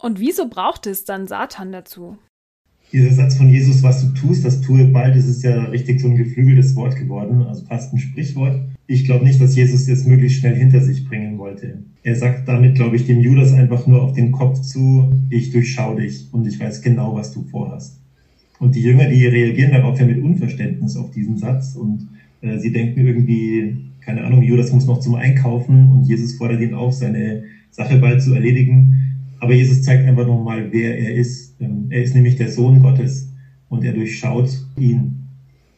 Und 0.00 0.20
wieso 0.20 0.48
braucht 0.48 0.86
es 0.86 1.04
dann 1.04 1.26
Satan 1.26 1.72
dazu? 1.72 2.18
Dieser 2.92 3.12
Satz 3.12 3.36
von 3.36 3.50
Jesus, 3.50 3.82
was 3.82 4.00
du 4.00 4.18
tust, 4.18 4.44
das 4.44 4.62
tue 4.62 4.84
bald, 4.86 5.14
das 5.14 5.26
ist 5.26 5.42
ja 5.42 5.64
richtig 5.64 6.00
so 6.00 6.08
ein 6.08 6.16
geflügeltes 6.16 6.74
Wort 6.74 6.96
geworden, 6.96 7.42
also 7.42 7.66
fast 7.66 7.92
ein 7.92 7.98
Sprichwort. 7.98 8.60
Ich 8.86 9.04
glaube 9.04 9.24
nicht, 9.24 9.40
dass 9.42 9.54
Jesus 9.54 9.86
es 9.88 10.06
möglichst 10.06 10.38
schnell 10.38 10.54
hinter 10.54 10.80
sich 10.80 11.06
bringen 11.06 11.36
wollte. 11.36 11.82
Er 12.02 12.16
sagt 12.16 12.48
damit, 12.48 12.76
glaube 12.76 12.96
ich, 12.96 13.06
dem 13.06 13.20
Judas 13.20 13.52
einfach 13.52 13.86
nur 13.86 14.00
auf 14.00 14.14
den 14.14 14.32
Kopf 14.32 14.62
zu, 14.62 15.12
ich 15.28 15.50
durchschaue 15.50 16.00
dich 16.00 16.28
und 16.32 16.46
ich 16.46 16.58
weiß 16.58 16.80
genau, 16.80 17.14
was 17.14 17.34
du 17.34 17.42
vorhast. 17.42 18.00
Und 18.58 18.74
die 18.74 18.82
Jünger, 18.82 19.08
die 19.10 19.26
reagieren 19.26 19.72
darauf 19.72 20.00
ja 20.00 20.06
mit 20.06 20.22
Unverständnis 20.22 20.96
auf 20.96 21.10
diesen 21.10 21.36
Satz 21.36 21.74
und 21.76 22.08
äh, 22.40 22.58
sie 22.58 22.72
denken 22.72 23.06
irgendwie, 23.06 23.76
keine 24.00 24.24
Ahnung, 24.24 24.42
Judas 24.42 24.72
muss 24.72 24.86
noch 24.86 25.00
zum 25.00 25.16
Einkaufen 25.16 25.92
und 25.92 26.04
Jesus 26.04 26.36
fordert 26.36 26.62
ihn 26.62 26.72
auf, 26.72 26.94
seine 26.94 27.42
Sache 27.70 27.98
bald 27.98 28.22
zu 28.22 28.32
erledigen. 28.32 29.07
Aber 29.40 29.54
Jesus 29.54 29.82
zeigt 29.82 30.06
einfach 30.06 30.26
nochmal, 30.26 30.72
wer 30.72 30.98
er 30.98 31.14
ist. 31.14 31.56
Er 31.60 32.02
ist 32.02 32.14
nämlich 32.14 32.36
der 32.36 32.50
Sohn 32.50 32.82
Gottes 32.82 33.32
und 33.68 33.84
er 33.84 33.92
durchschaut 33.92 34.50
ihn. 34.76 35.28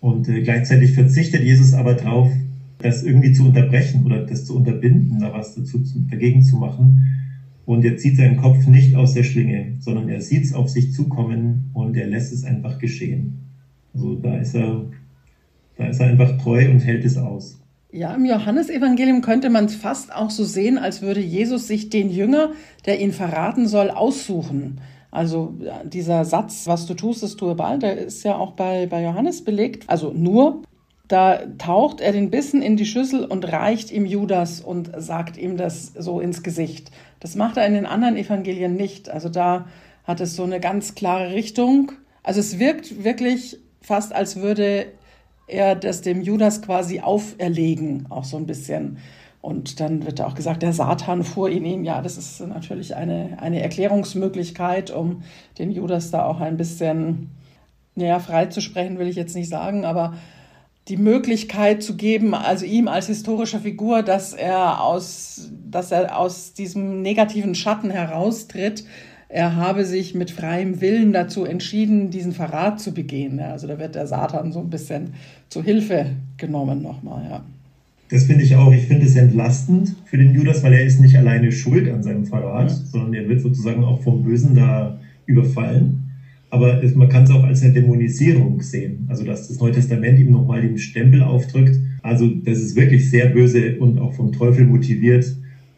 Und 0.01 0.29
äh, 0.29 0.41
gleichzeitig 0.43 0.93
verzichtet 0.93 1.43
Jesus 1.43 1.75
aber 1.75 1.95
darauf, 1.95 2.31
das 2.79 3.03
irgendwie 3.03 3.33
zu 3.33 3.45
unterbrechen 3.45 4.05
oder 4.05 4.25
das 4.25 4.47
zu 4.47 4.57
unterbinden, 4.57 5.21
da 5.21 5.33
was 5.33 5.55
dazu 5.55 5.83
zu, 5.83 6.01
dagegen 6.11 6.43
zu 6.43 6.57
machen. 6.57 7.07
Und 7.67 7.85
er 7.85 7.97
zieht 7.99 8.17
seinen 8.17 8.39
Kopf 8.39 8.67
nicht 8.67 8.97
aus 8.97 9.13
der 9.13 9.23
Schlinge, 9.23 9.77
sondern 9.79 10.09
er 10.09 10.21
sieht 10.21 10.45
es 10.45 10.55
auf 10.55 10.71
sich 10.71 10.93
zukommen 10.93 11.71
und 11.75 11.97
er 11.97 12.07
lässt 12.07 12.33
es 12.33 12.45
einfach 12.45 12.79
geschehen. 12.79 13.41
Also 13.93 14.15
da 14.17 14.39
ist 14.39 14.55
er, 14.55 14.87
da 15.77 15.87
ist 15.87 16.01
er 16.01 16.09
einfach 16.09 16.39
treu 16.39 16.71
und 16.71 16.81
hält 16.81 17.05
es 17.05 17.17
aus. 17.17 17.60
Ja, 17.93 18.15
im 18.15 18.25
Johannesevangelium 18.25 19.21
könnte 19.21 19.51
man 19.51 19.65
es 19.65 19.75
fast 19.75 20.15
auch 20.15 20.31
so 20.31 20.45
sehen, 20.45 20.79
als 20.79 21.03
würde 21.03 21.21
Jesus 21.21 21.67
sich 21.67 21.91
den 21.91 22.11
Jünger, 22.11 22.53
der 22.87 23.01
ihn 23.01 23.13
verraten 23.13 23.67
soll, 23.67 23.91
aussuchen. 23.91 24.81
Also 25.11 25.55
dieser 25.85 26.25
Satz, 26.25 26.69
was 26.69 26.87
du 26.87 26.95
tust, 26.95 27.25
das 27.25 27.37
tue 27.37 27.57
bald, 27.57 27.83
der 27.83 27.99
ist 27.99 28.23
ja 28.23 28.37
auch 28.37 28.53
bei, 28.53 28.87
bei 28.87 29.03
Johannes 29.03 29.43
belegt. 29.43 29.85
Also 29.89 30.13
nur, 30.13 30.63
da 31.09 31.41
taucht 31.59 32.01
er 32.01 32.13
den 32.13 32.31
Bissen 32.31 32.63
in 32.63 32.77
die 32.77 32.87
Schüssel 32.87 33.25
und 33.25 33.51
reicht 33.51 33.91
ihm 33.91 34.07
Judas 34.07 34.61
und 34.61 34.93
sagt 34.97 35.37
ihm 35.37 35.57
das 35.57 35.93
so 35.99 36.21
ins 36.21 36.45
Gesicht. 36.45 36.93
Das 37.19 37.35
macht 37.35 37.57
er 37.57 37.67
in 37.67 37.75
den 37.75 37.87
anderen 37.87 38.17
Evangelien 38.17 38.77
nicht. 38.77 39.11
Also 39.11 39.29
da 39.29 39.67
hat 40.05 40.21
es 40.21 40.37
so 40.37 40.45
eine 40.45 40.61
ganz 40.61 40.95
klare 40.95 41.33
Richtung. 41.33 41.91
Also 42.23 42.39
es 42.39 42.61
wirkt 42.61 43.03
wirklich 43.03 43.59
fast, 43.81 44.15
als 44.15 44.37
würde 44.37 44.87
er 45.53 45.75
das 45.75 46.03
dem 46.03 46.23
Judas 46.23 46.63
quasi 46.63 47.01
auferlegen, 47.01 48.07
auch 48.11 48.25
so 48.25 48.37
ein 48.37 48.47
bisschen. 48.47 48.99
Und 49.43 49.81
dann 49.81 50.05
wird 50.05 50.21
auch 50.21 50.35
gesagt, 50.35 50.63
der 50.63 50.73
Satan 50.73 51.25
fuhr 51.25 51.49
in 51.49 51.65
ihn. 51.65 51.85
Ja, 51.85 52.03
das 52.03 52.19
ist 52.19 52.41
natürlich 52.41 52.95
eine, 52.95 53.39
eine 53.41 53.63
Erklärungsmöglichkeit, 53.63 54.91
um 54.91 55.23
den 55.59 55.71
Judas 55.71 56.11
da 56.11 56.25
auch 56.25 56.41
ein 56.41 56.57
bisschen 56.57 57.31
naja, 57.95 58.19
freizusprechen, 58.19 58.99
will 58.99 59.09
ich 59.09 59.17
jetzt 59.17 59.35
nicht 59.35 59.49
sagen, 59.49 59.85
aber 59.85 60.15
die 60.89 60.97
Möglichkeit 60.97 61.83
zu 61.83 61.97
geben, 61.97 62.35
also 62.35 62.65
ihm 62.65 62.89
als 62.89 63.07
historischer 63.07 63.61
Figur, 63.61 64.03
dass 64.03 64.33
er 64.33 64.83
aus, 64.83 65.51
dass 65.71 65.93
er 65.93 66.19
aus 66.19 66.53
diesem 66.53 67.03
negativen 67.03 67.55
Schatten 67.55 67.91
heraustritt, 67.91 68.85
er 69.33 69.55
habe 69.55 69.85
sich 69.85 70.15
mit 70.15 70.31
freiem 70.31 70.81
Willen 70.81 71.13
dazu 71.13 71.45
entschieden, 71.45 72.11
diesen 72.11 72.33
Verrat 72.33 72.81
zu 72.81 72.93
begehen. 72.93 73.39
Ja, 73.39 73.53
also 73.53 73.67
da 73.67 73.79
wird 73.79 73.95
der 73.95 74.07
Satan 74.07 74.53
so 74.53 74.61
ein 74.61 74.71
bisschen 74.71 75.11
zu 75.49 75.63
Hilfe 75.63 76.07
genommen 76.37 76.83
nochmal, 76.83 77.25
ja. 77.31 77.45
Das 78.11 78.25
finde 78.25 78.43
ich 78.43 78.57
auch. 78.57 78.73
Ich 78.73 78.87
finde 78.87 79.07
es 79.07 79.15
entlastend 79.15 79.95
für 80.05 80.19
den 80.19 80.35
Judas, 80.35 80.65
weil 80.65 80.73
er 80.73 80.85
ist 80.85 81.01
nicht 81.01 81.17
alleine 81.17 81.53
schuld 81.53 81.89
an 81.89 82.03
seinem 82.03 82.27
Verrat, 82.27 82.71
mhm. 82.71 82.85
sondern 82.91 83.15
er 83.15 83.29
wird 83.29 83.41
sozusagen 83.41 83.85
auch 83.85 84.03
vom 84.03 84.25
Bösen 84.25 84.57
da 84.57 84.99
überfallen. 85.27 86.11
Aber 86.51 86.83
man 86.97 87.09
kann 87.09 87.23
es 87.23 87.31
auch 87.31 87.45
als 87.45 87.63
eine 87.63 87.73
Dämonisierung 87.73 88.61
sehen. 88.61 89.07
Also, 89.09 89.25
dass 89.25 89.47
das 89.47 89.61
Neue 89.61 89.71
Testament 89.71 90.19
ihm 90.19 90.33
nochmal 90.33 90.63
den 90.63 90.77
Stempel 90.79 91.23
aufdrückt. 91.23 91.79
Also, 92.03 92.27
das 92.27 92.59
ist 92.59 92.75
wirklich 92.75 93.09
sehr 93.09 93.27
böse 93.27 93.79
und 93.79 94.01
auch 94.01 94.13
vom 94.13 94.33
Teufel 94.33 94.67
motiviert. 94.67 95.25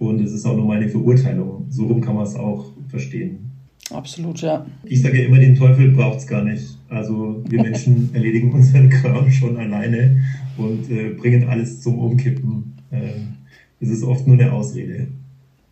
Und 0.02 0.20
es 0.20 0.32
ist 0.32 0.44
auch 0.44 0.56
nochmal 0.56 0.78
eine 0.78 0.88
Verurteilung. 0.88 1.66
So 1.70 1.86
rum 1.86 2.00
kann 2.00 2.16
man 2.16 2.24
es 2.24 2.34
auch 2.34 2.64
verstehen. 2.88 3.52
Absolut, 3.90 4.40
ja. 4.40 4.66
Ich 4.82 5.00
sage 5.00 5.20
ja 5.22 5.28
immer, 5.28 5.38
den 5.38 5.54
Teufel 5.54 5.92
braucht 5.92 6.18
es 6.18 6.26
gar 6.26 6.42
nicht. 6.42 6.76
Also 6.88 7.40
wir 7.48 7.62
Menschen 7.62 8.12
erledigen 8.12 8.52
unseren 8.52 8.88
Kram 8.90 9.30
schon 9.30 9.56
alleine 9.56 10.20
und 10.58 10.90
äh, 10.90 11.10
bringen 11.10 11.48
alles 11.48 11.82
zum 11.82 12.00
Umkippen. 12.00 12.76
Ähm, 12.90 13.34
es 13.78 13.90
ist 13.90 14.02
oft 14.02 14.26
nur 14.26 14.36
eine 14.36 14.52
Ausrede. 14.52 15.06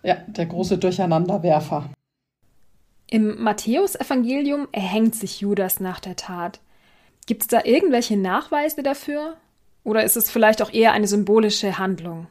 Ja, 0.05 0.19
der 0.29 0.47
große 0.47 0.79
Durcheinanderwerfer. 0.79 1.91
Im 3.11 3.43
Matthäusevangelium 3.43 4.69
erhängt 4.71 5.17
sich 5.17 5.41
Judas 5.41 5.81
nach 5.81 5.99
der 5.99 6.15
Tat. 6.15 6.61
Gibt 7.27 7.43
es 7.43 7.49
da 7.49 7.63
irgendwelche 7.65 8.17
Nachweise 8.17 8.85
dafür? 8.85 9.39
Oder 9.83 10.05
ist 10.05 10.17
es 10.17 10.31
vielleicht 10.31 10.63
auch 10.63 10.73
eher 10.73 10.93
eine 10.93 11.09
symbolische 11.09 11.79
Handlung? 11.79 12.29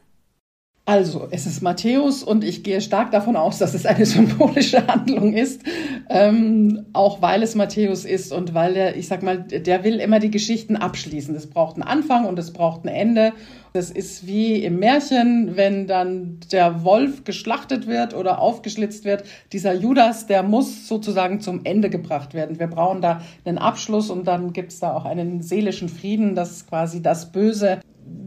Also, 0.89 1.27
es 1.29 1.45
ist 1.45 1.61
Matthäus 1.61 2.23
und 2.23 2.43
ich 2.43 2.63
gehe 2.63 2.81
stark 2.81 3.11
davon 3.11 3.35
aus, 3.35 3.59
dass 3.59 3.75
es 3.75 3.85
eine 3.85 4.05
symbolische 4.07 4.87
Handlung 4.87 5.33
ist, 5.33 5.61
ähm, 6.09 6.87
auch 6.93 7.21
weil 7.21 7.43
es 7.43 7.53
Matthäus 7.53 8.05
ist 8.05 8.33
und 8.33 8.55
weil 8.55 8.75
er, 8.75 8.95
ich 8.95 9.07
sag 9.07 9.21
mal, 9.21 9.37
der 9.37 9.83
will 9.83 9.99
immer 9.99 10.17
die 10.17 10.31
Geschichten 10.31 10.75
abschließen. 10.75 11.35
Es 11.35 11.45
braucht 11.45 11.75
einen 11.75 11.83
Anfang 11.83 12.25
und 12.25 12.39
es 12.39 12.51
braucht 12.53 12.85
ein 12.85 12.87
Ende. 12.87 13.33
Das 13.71 13.91
ist 13.91 14.25
wie 14.25 14.63
im 14.63 14.79
Märchen, 14.79 15.55
wenn 15.55 15.85
dann 15.85 16.39
der 16.51 16.83
Wolf 16.83 17.23
geschlachtet 17.23 17.85
wird 17.85 18.15
oder 18.15 18.39
aufgeschlitzt 18.39 19.05
wird. 19.05 19.25
Dieser 19.53 19.75
Judas, 19.75 20.25
der 20.25 20.41
muss 20.41 20.87
sozusagen 20.87 21.39
zum 21.39 21.65
Ende 21.65 21.91
gebracht 21.91 22.33
werden. 22.33 22.57
Wir 22.57 22.65
brauchen 22.65 23.01
da 23.01 23.21
einen 23.45 23.59
Abschluss 23.59 24.09
und 24.09 24.25
dann 24.25 24.53
gibt 24.53 24.71
es 24.71 24.79
da 24.79 24.95
auch 24.95 25.05
einen 25.05 25.43
seelischen 25.43 25.87
Frieden, 25.87 26.33
dass 26.33 26.65
quasi 26.65 27.03
das 27.03 27.31
Böse 27.31 27.79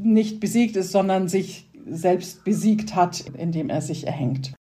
nicht 0.05 0.39
besiegt 0.39 0.77
ist, 0.77 0.93
sondern 0.93 1.27
sich 1.27 1.67
selbst 1.87 2.45
besiegt 2.45 2.95
hat, 2.95 3.25
indem 3.37 3.71
er 3.71 3.83
sich 3.83 4.07
erhängt. 4.07 4.55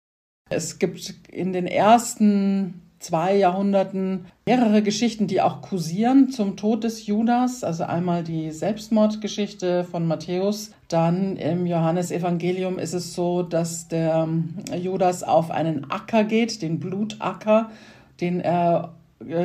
Es 0.49 0.79
gibt 0.79 1.13
in 1.31 1.53
den 1.53 1.65
ersten 1.67 2.81
zwei 3.01 3.35
Jahrhunderten 3.35 4.25
mehrere 4.45 4.83
Geschichten, 4.83 5.27
die 5.27 5.41
auch 5.41 5.61
kursieren 5.61 6.29
zum 6.29 6.55
Tod 6.55 6.83
des 6.83 7.07
Judas. 7.07 7.63
Also 7.63 7.83
einmal 7.83 8.23
die 8.23 8.51
Selbstmordgeschichte 8.51 9.83
von 9.83 10.07
Matthäus. 10.07 10.71
Dann 10.87 11.35
im 11.37 11.65
Johannesevangelium 11.65 12.79
ist 12.79 12.93
es 12.93 13.13
so, 13.13 13.41
dass 13.41 13.87
der 13.87 14.27
Judas 14.77 15.23
auf 15.23 15.51
einen 15.51 15.89
Acker 15.89 16.23
geht, 16.23 16.61
den 16.61 16.79
Blutacker, 16.79 17.71
den 18.19 18.39
er 18.39 18.93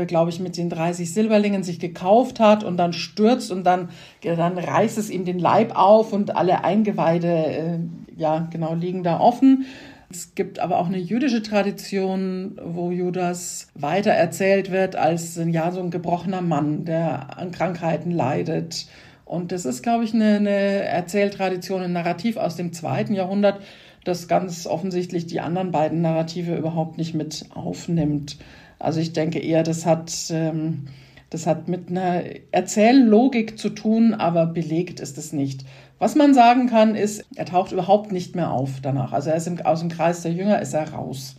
glaube 0.06 0.30
ich, 0.30 0.40
mit 0.40 0.56
den 0.56 0.70
30 0.70 1.12
Silberlingen 1.12 1.62
sich 1.62 1.78
gekauft 1.78 2.40
hat 2.40 2.64
und 2.64 2.76
dann 2.76 2.92
stürzt 2.92 3.50
und 3.50 3.64
dann, 3.64 3.88
dann 4.22 4.58
reißt 4.58 4.98
es 4.98 5.10
ihm 5.10 5.24
den 5.24 5.38
Leib 5.38 5.76
auf 5.76 6.12
und 6.12 6.36
alle 6.36 6.64
Eingeweide, 6.64 7.28
äh, 7.28 7.78
ja, 8.16 8.48
genau, 8.50 8.74
liegen 8.74 9.02
da 9.02 9.20
offen. 9.20 9.66
Es 10.08 10.34
gibt 10.34 10.60
aber 10.60 10.78
auch 10.78 10.86
eine 10.86 10.98
jüdische 10.98 11.42
Tradition, 11.42 12.60
wo 12.64 12.90
Judas 12.90 13.68
weiter 13.74 14.12
erzählt 14.12 14.70
wird 14.70 14.94
als 14.94 15.38
ja, 15.46 15.72
so 15.72 15.80
ein 15.80 15.90
gebrochener 15.90 16.42
Mann, 16.42 16.84
der 16.84 17.38
an 17.38 17.50
Krankheiten 17.50 18.12
leidet. 18.12 18.86
Und 19.24 19.50
das 19.50 19.64
ist, 19.64 19.82
glaube 19.82 20.04
ich, 20.04 20.14
eine, 20.14 20.36
eine 20.36 20.50
Erzähltradition, 20.50 21.82
ein 21.82 21.92
Narrativ 21.92 22.36
aus 22.36 22.54
dem 22.54 22.72
zweiten 22.72 23.14
Jahrhundert, 23.14 23.60
das 24.04 24.28
ganz 24.28 24.68
offensichtlich 24.68 25.26
die 25.26 25.40
anderen 25.40 25.72
beiden 25.72 26.00
Narrative 26.00 26.56
überhaupt 26.56 26.96
nicht 26.96 27.14
mit 27.14 27.46
aufnimmt. 27.52 28.38
Also 28.78 29.00
ich 29.00 29.12
denke 29.12 29.38
eher, 29.38 29.62
das 29.62 29.86
hat, 29.86 30.12
ähm, 30.30 30.86
das 31.30 31.46
hat 31.46 31.68
mit 31.68 31.90
einer 31.90 32.22
Erzähllogik 32.52 33.58
zu 33.58 33.70
tun, 33.70 34.14
aber 34.14 34.46
belegt 34.46 35.00
ist 35.00 35.18
es 35.18 35.32
nicht. 35.32 35.64
Was 35.98 36.14
man 36.14 36.34
sagen 36.34 36.68
kann, 36.68 36.94
ist, 36.94 37.24
er 37.36 37.46
taucht 37.46 37.72
überhaupt 37.72 38.12
nicht 38.12 38.36
mehr 38.36 38.50
auf 38.50 38.80
danach. 38.82 39.12
Also 39.12 39.30
er 39.30 39.36
ist 39.36 39.46
im, 39.46 39.60
aus 39.62 39.80
dem 39.80 39.88
Kreis 39.88 40.22
der 40.22 40.32
Jünger, 40.32 40.60
ist 40.60 40.74
er 40.74 40.92
raus. 40.92 41.36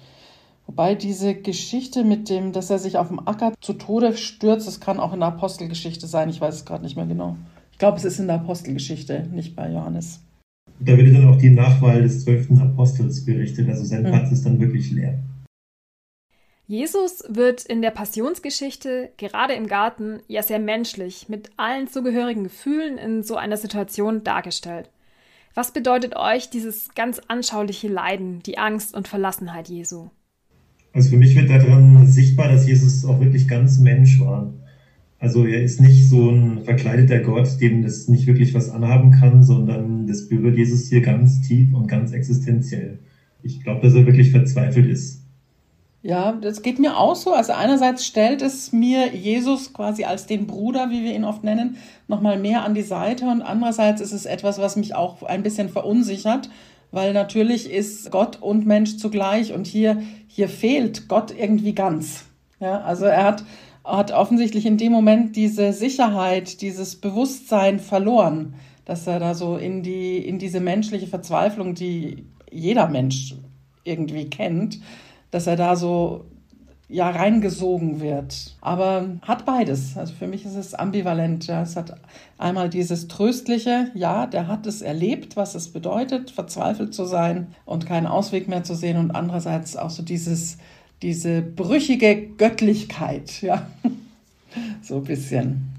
Wobei 0.66 0.96
diese 0.96 1.34
Geschichte 1.34 2.04
mit 2.04 2.30
dem, 2.30 2.52
dass 2.52 2.70
er 2.70 2.80
sich 2.80 2.98
auf 2.98 3.08
dem 3.08 3.26
Acker 3.26 3.54
zu 3.62 3.74
Tode 3.74 4.18
stürzt, 4.18 4.68
das 4.68 4.82
kann 4.82 5.00
auch 5.00 5.14
in 5.14 5.20
der 5.20 5.30
Apostelgeschichte 5.30 6.08
sein. 6.08 6.30
Ich 6.30 6.42
weiß 6.42 6.56
es 6.56 6.66
gerade 6.66 6.84
nicht 6.84 6.98
mehr 6.98 7.06
genau. 7.06 7.38
Ich 7.72 7.78
glaube, 7.78 7.98
es 7.98 8.06
ist 8.06 8.20
in 8.20 8.28
der 8.28 8.38
Apostelgeschichte, 8.38 9.28
nicht 9.32 9.56
bei 9.56 9.72
Johannes. 9.72 10.20
Da 10.80 10.98
wird 10.98 11.16
dann 11.16 11.28
auch 11.28 11.38
die 11.38 11.52
Nachwahl 11.52 12.02
des 12.02 12.24
zwölften 12.24 12.60
Apostels 12.60 13.24
berichtet. 13.24 13.70
Also 13.70 13.84
sein 13.86 14.04
Platz 14.04 14.32
ist 14.32 14.46
dann 14.46 14.60
wirklich 14.60 14.92
leer. 14.92 15.18
Jesus 16.70 17.24
wird 17.30 17.64
in 17.66 17.82
der 17.82 17.92
Passionsgeschichte, 17.92 19.12
gerade 19.16 19.54
im 19.54 19.68
Garten, 19.68 20.20
ja 20.28 20.44
sehr 20.44 20.60
menschlich, 20.60 21.30
mit 21.30 21.50
allen 21.56 21.88
zugehörigen 21.88 22.44
Gefühlen 22.44 22.98
in 22.98 23.24
so 23.24 23.38
einer 23.38 23.56
Situation 23.56 24.26
dargestellt. 24.26 24.90
Was 25.56 25.72
bedeutet 25.72 26.18
euch 26.18 26.50
dieses 26.50 26.94
ganz 26.94 27.22
anschauliche 27.30 27.88
Leiden, 27.88 28.44
die 28.44 28.58
Angst 28.58 28.94
und 28.96 29.08
Verlassenheit 29.08 29.70
Jesu? 29.70 30.10
Also 30.92 31.12
für 31.12 31.16
mich 31.16 31.38
wird 31.38 31.50
daran 31.50 32.06
sichtbar, 32.06 32.50
dass 32.50 32.68
Jesus 32.68 33.06
auch 33.06 33.22
wirklich 33.22 33.48
ganz 33.48 33.80
Mensch 33.80 34.20
war. 34.20 34.54
Also 35.20 35.46
er 35.46 35.64
ist 35.64 35.80
nicht 35.80 36.10
so 36.10 36.30
ein 36.30 36.66
verkleideter 36.66 37.20
Gott, 37.20 37.62
dem 37.62 37.82
das 37.82 38.10
nicht 38.10 38.28
wirklich 38.28 38.54
was 38.54 38.70
anhaben 38.70 39.12
kann, 39.12 39.42
sondern 39.42 40.06
das 40.06 40.28
berührt 40.28 40.58
Jesus 40.58 40.90
hier 40.90 41.02
ganz 41.02 41.48
tief 41.48 41.74
und 41.74 41.88
ganz 41.88 42.12
existenziell. 42.12 43.00
Ich 43.42 43.64
glaube, 43.64 43.82
dass 43.84 43.96
er 43.96 44.06
wirklich 44.06 44.32
verzweifelt 44.32 44.90
ist 44.90 45.27
Ja, 46.04 46.32
das 46.34 46.62
geht 46.62 46.80
mir 46.80 46.98
auch 46.98 47.16
so. 47.16 47.34
Also 47.34 47.54
einerseits 47.54 48.06
stellt 48.06 48.42
es 48.42 48.72
mir 48.72 49.14
Jesus 49.16 49.74
quasi 49.74 50.04
als 50.04 50.28
den 50.28 50.48
Bruder, 50.48 50.90
wie 50.90 51.04
wir 51.04 51.14
ihn 51.14 51.26
oft 51.26 51.44
nennen, 51.44 51.78
nochmal 52.08 52.40
mehr 52.40 52.64
an 52.64 52.76
die 52.76 52.84
Seite 52.84 53.26
und 53.26 53.42
andererseits 53.42 54.00
ist 54.00 54.14
es 54.14 54.26
etwas, 54.26 54.60
was 54.60 54.76
mich 54.76 54.96
auch 54.96 55.24
ein 55.24 55.44
bisschen 55.44 55.70
verunsichert, 55.70 56.50
weil 56.92 57.14
natürlich 57.14 57.70
ist 57.70 58.12
Gott 58.12 58.42
und 58.42 58.66
Mensch 58.66 58.98
zugleich 58.98 59.54
und 59.54 59.68
hier, 59.68 60.02
hier 60.28 60.50
fehlt 60.50 61.08
Gott 61.08 61.34
irgendwie 61.38 61.74
ganz. 61.74 62.26
Ja, 62.60 62.82
also 62.82 63.06
er 63.06 63.24
hat, 63.24 63.44
hat 63.84 64.12
offensichtlich 64.12 64.66
in 64.66 64.78
dem 64.78 64.92
Moment 64.92 65.36
diese 65.36 65.74
Sicherheit, 65.74 66.62
dieses 66.62 66.96
Bewusstsein 66.96 67.80
verloren, 67.80 68.54
dass 68.86 69.06
er 69.08 69.20
da 69.20 69.34
so 69.34 69.58
in 69.58 69.84
die, 69.84 70.18
in 70.18 70.40
diese 70.40 70.60
menschliche 70.60 71.08
Verzweiflung, 71.08 71.74
die 71.74 72.24
jeder 72.50 72.88
Mensch 72.88 73.36
irgendwie 73.84 74.30
kennt, 74.30 74.80
dass 75.38 75.46
er 75.46 75.56
da 75.56 75.76
so 75.76 76.26
ja 76.90 77.12
reingesogen 77.12 78.02
wird. 78.02 78.56
Aber 78.60 79.08
hat 79.22 79.46
beides. 79.46 79.96
Also 79.96 80.16
für 80.16 80.26
mich 80.26 80.46
ist 80.46 80.56
es 80.56 80.74
ambivalent. 80.74 81.46
Ja. 81.46 81.62
Es 81.62 81.76
hat 81.76 81.94
einmal 82.40 82.70
dieses 82.70 83.08
tröstliche, 83.08 83.92
ja, 83.94 84.26
der 84.26 84.48
hat 84.48 84.66
es 84.66 84.82
erlebt, 84.82 85.36
was 85.36 85.54
es 85.54 85.72
bedeutet, 85.72 86.32
verzweifelt 86.32 86.96
zu 86.96 87.06
sein 87.06 87.54
und 87.66 87.86
keinen 87.86 88.08
Ausweg 88.08 88.48
mehr 88.48 88.64
zu 88.64 88.74
sehen. 88.74 88.98
Und 88.98 89.12
andererseits 89.12 89.78
auch 89.78 89.92
so 89.92 90.02
dieses, 90.02 90.58
diese 91.04 91.44
brüchige 91.44 92.30
Göttlichkeit, 92.30 93.44
ja. 93.44 93.68
so 94.82 94.96
ein 94.96 95.04
bisschen. 95.04 95.77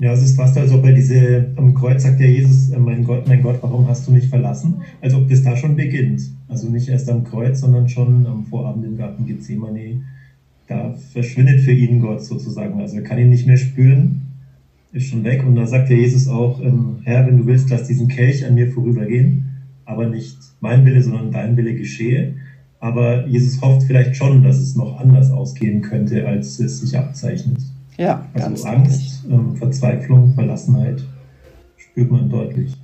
Ja, 0.00 0.12
es 0.12 0.24
ist 0.24 0.36
fast, 0.36 0.58
als 0.58 0.72
ob 0.72 0.84
er 0.84 0.92
diese, 0.92 1.52
am 1.54 1.72
Kreuz 1.72 2.02
sagt 2.02 2.18
ja 2.18 2.26
Jesus, 2.26 2.70
äh, 2.70 2.78
mein 2.78 3.04
Gott, 3.04 3.28
mein 3.28 3.42
Gott, 3.42 3.58
warum 3.62 3.86
hast 3.86 4.08
du 4.08 4.12
mich 4.12 4.28
verlassen? 4.28 4.82
Als 5.00 5.14
ob 5.14 5.28
das 5.28 5.42
da 5.44 5.56
schon 5.56 5.76
beginnt. 5.76 6.20
Also 6.48 6.68
nicht 6.68 6.88
erst 6.88 7.08
am 7.08 7.22
Kreuz, 7.22 7.60
sondern 7.60 7.88
schon 7.88 8.26
am 8.26 8.44
Vorabend 8.44 8.84
im 8.84 8.96
Garten 8.98 9.24
Gethsemane. 9.24 10.02
Da 10.66 10.94
verschwindet 11.12 11.60
für 11.60 11.72
ihn 11.72 12.00
Gott 12.00 12.24
sozusagen. 12.24 12.80
Also 12.80 12.96
er 12.96 13.02
kann 13.02 13.18
ihn 13.18 13.28
nicht 13.30 13.46
mehr 13.46 13.56
spüren, 13.56 14.22
ist 14.92 15.06
schon 15.06 15.22
weg. 15.22 15.44
Und 15.46 15.54
da 15.54 15.66
sagt 15.66 15.90
ja 15.90 15.96
Jesus 15.96 16.26
auch, 16.26 16.60
ähm, 16.60 16.96
Herr, 17.04 17.26
wenn 17.26 17.38
du 17.38 17.46
willst, 17.46 17.70
lass 17.70 17.86
diesen 17.86 18.08
Kelch 18.08 18.44
an 18.44 18.56
mir 18.56 18.72
vorübergehen, 18.72 19.44
aber 19.84 20.08
nicht 20.08 20.38
mein 20.60 20.84
Wille, 20.84 21.02
sondern 21.04 21.30
dein 21.30 21.56
Wille 21.56 21.74
geschehe. 21.74 22.34
Aber 22.80 23.28
Jesus 23.28 23.62
hofft 23.62 23.86
vielleicht 23.86 24.16
schon, 24.16 24.42
dass 24.42 24.58
es 24.58 24.74
noch 24.74 24.98
anders 24.98 25.30
ausgehen 25.30 25.82
könnte, 25.82 26.26
als 26.26 26.58
es 26.58 26.80
sich 26.80 26.98
abzeichnet. 26.98 27.58
Ja, 27.96 28.26
also 28.34 28.46
ganz 28.46 28.64
Angst, 28.64 29.24
ähm, 29.30 29.56
Verzweiflung, 29.56 30.34
Verlassenheit 30.34 31.02
spürt 31.76 32.10
man 32.10 32.28
deutlich. 32.28 32.76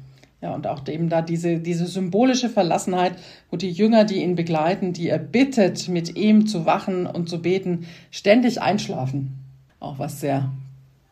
Ja, 0.43 0.55
und 0.55 0.67
auch 0.67 0.87
eben 0.89 1.11
da 1.11 1.21
diese, 1.21 1.59
diese 1.59 1.87
symbolische 1.87 2.49
Verlassenheit, 2.49 3.13
wo 3.51 3.57
die 3.57 3.71
Jünger, 3.71 4.05
die 4.05 4.23
ihn 4.23 4.37
begleiten, 4.37 4.95
die 4.95 5.09
er 5.09 5.19
bittet, 5.19 5.89
mit 5.89 6.17
ihm 6.17 6.47
zu 6.47 6.65
wachen 6.65 7.07
und 7.07 7.29
zu 7.29 7.43
beten, 7.43 7.87
ständig 8.11 8.63
einschlafen. 8.63 9.39
Auch 9.81 9.99
was 9.99 10.21
sehr 10.21 10.51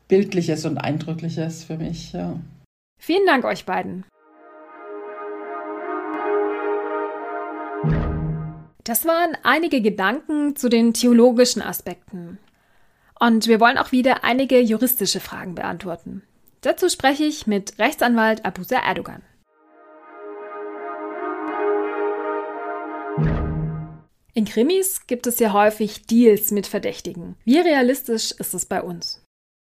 Bildliches 0.09 0.65
und 0.65 0.79
Eindrückliches 0.79 1.65
für 1.65 1.77
mich. 1.77 2.13
Ja. 2.13 2.41
Vielen 2.99 3.27
Dank 3.27 3.45
euch 3.45 3.67
beiden. 3.67 4.05
Das 8.85 9.05
waren 9.05 9.37
einige 9.43 9.83
Gedanken 9.83 10.57
zu 10.57 10.71
den 10.71 10.95
theologischen 10.95 11.61
Aspekten. 11.61 12.39
Und 13.21 13.49
wir 13.49 13.61
wollen 13.61 13.79
auch 13.79 13.93
wieder 13.93 14.23
einige 14.25 14.61
juristische 14.61 15.21
Fragen 15.21 15.55
beantworten. 15.55 16.23
Dazu 16.61 16.89
spreche 16.89 17.25
ich 17.25 17.47
mit 17.47 17.79
Rechtsanwalt 17.79 18.45
Abusa 18.45 18.77
Erdogan. 18.79 19.23
In 24.35 24.45
Krimis 24.45 25.07
gibt 25.09 25.27
es 25.27 25.41
ja 25.41 25.53
häufig 25.53 26.07
Deals 26.07 26.53
mit 26.53 26.69
Verdächtigen. 26.69 27.35
Wie 27.45 27.59
realistisch 27.59 28.31
ist 28.31 28.55
es 28.55 28.67
bei 28.67 28.83
uns? 28.83 29.25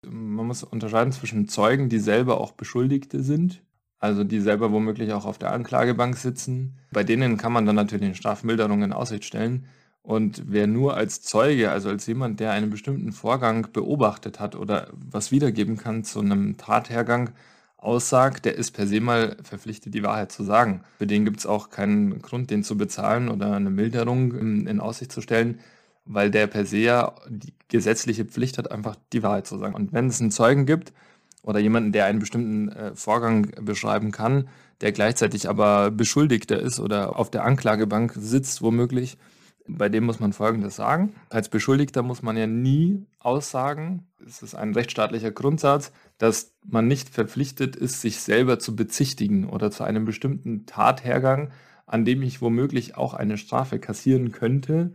Man 0.03 0.47
muss 0.47 0.63
unterscheiden 0.63 1.11
zwischen 1.11 1.47
Zeugen, 1.47 1.89
die 1.89 1.99
selber 1.99 2.41
auch 2.41 2.51
Beschuldigte 2.51 3.21
sind, 3.21 3.61
also 3.99 4.23
die 4.23 4.39
selber 4.39 4.71
womöglich 4.71 5.13
auch 5.13 5.25
auf 5.25 5.37
der 5.37 5.51
Anklagebank 5.51 6.17
sitzen. 6.17 6.79
Bei 6.91 7.03
denen 7.03 7.37
kann 7.37 7.53
man 7.53 7.67
dann 7.67 7.75
natürlich 7.75 8.17
Strafmilderungen 8.17 8.85
in 8.85 8.93
Aussicht 8.93 9.25
stellen. 9.25 9.67
Und 10.05 10.43
wer 10.45 10.67
nur 10.67 10.95
als 10.95 11.23
Zeuge, 11.23 11.71
also 11.71 11.89
als 11.89 12.05
jemand, 12.05 12.39
der 12.39 12.51
einen 12.51 12.69
bestimmten 12.69 13.11
Vorgang 13.11 13.69
beobachtet 13.73 14.39
hat 14.39 14.55
oder 14.55 14.89
was 14.93 15.31
wiedergeben 15.31 15.77
kann 15.77 16.03
zu 16.03 16.19
einem 16.19 16.57
Tathergang, 16.57 17.31
aussagt, 17.77 18.45
der 18.45 18.55
ist 18.55 18.71
per 18.71 18.85
se 18.85 19.01
mal 19.01 19.35
verpflichtet, 19.41 19.95
die 19.95 20.03
Wahrheit 20.03 20.31
zu 20.31 20.43
sagen. 20.43 20.81
Für 20.99 21.07
den 21.07 21.25
gibt 21.25 21.39
es 21.39 21.47
auch 21.47 21.71
keinen 21.71 22.21
Grund, 22.21 22.51
den 22.51 22.63
zu 22.63 22.77
bezahlen 22.77 23.29
oder 23.29 23.53
eine 23.53 23.71
Milderung 23.71 24.35
in, 24.35 24.79
Aussicht 24.79 25.11
zu 25.11 25.21
stellen, 25.21 25.59
weil 26.05 26.29
der 26.29 26.45
per 26.45 26.67
se 26.67 26.77
ja 26.77 27.15
die 27.27 27.53
gesetzliche 27.67 28.25
Pflicht 28.25 28.59
hat, 28.59 28.71
einfach 28.71 28.95
die 29.11 29.23
Wahrheit 29.23 29.47
zu 29.47 29.57
sagen. 29.57 29.73
Und 29.73 29.91
wenn 29.91 30.07
es 30.07 30.21
einen 30.21 30.29
Zeugen 30.29 30.67
gibt 30.67 30.93
oder 31.41 31.57
jemanden, 31.57 31.93
der 31.93 32.05
einen 32.05 32.19
bestimmten 32.19 32.69
äh, 32.69 32.95
Vorgang 32.95 33.51
beschreiben 33.61 34.11
kann, 34.11 34.49
der 34.81 34.91
gleichzeitig 34.91 35.49
aber 35.49 35.89
Beschuldigter 35.89 36.59
ist 36.59 36.79
oder 36.79 37.17
auf 37.17 37.31
der 37.31 37.43
Anklagebank 37.43 38.13
sitzt, 38.15 38.61
womöglich, 38.61 39.17
bei 39.67 39.89
dem 39.89 40.05
muss 40.05 40.19
man 40.19 40.33
Folgendes 40.33 40.75
sagen. 40.75 41.15
Als 41.29 41.49
Beschuldigter 41.49 42.03
muss 42.03 42.21
man 42.21 42.37
ja 42.37 42.47
nie 42.47 43.05
aussagen, 43.19 44.07
es 44.25 44.41
ist 44.41 44.55
ein 44.55 44.73
rechtsstaatlicher 44.73 45.31
Grundsatz, 45.31 45.91
dass 46.17 46.53
man 46.65 46.87
nicht 46.87 47.09
verpflichtet 47.09 47.75
ist, 47.75 48.01
sich 48.01 48.19
selber 48.19 48.59
zu 48.59 48.75
bezichtigen 48.75 49.49
oder 49.49 49.71
zu 49.71 49.83
einem 49.83 50.05
bestimmten 50.05 50.65
Tathergang, 50.65 51.51
an 51.85 52.05
dem 52.05 52.21
ich 52.21 52.41
womöglich 52.41 52.97
auch 52.97 53.13
eine 53.13 53.37
Strafe 53.37 53.79
kassieren 53.79 54.31
könnte 54.31 54.93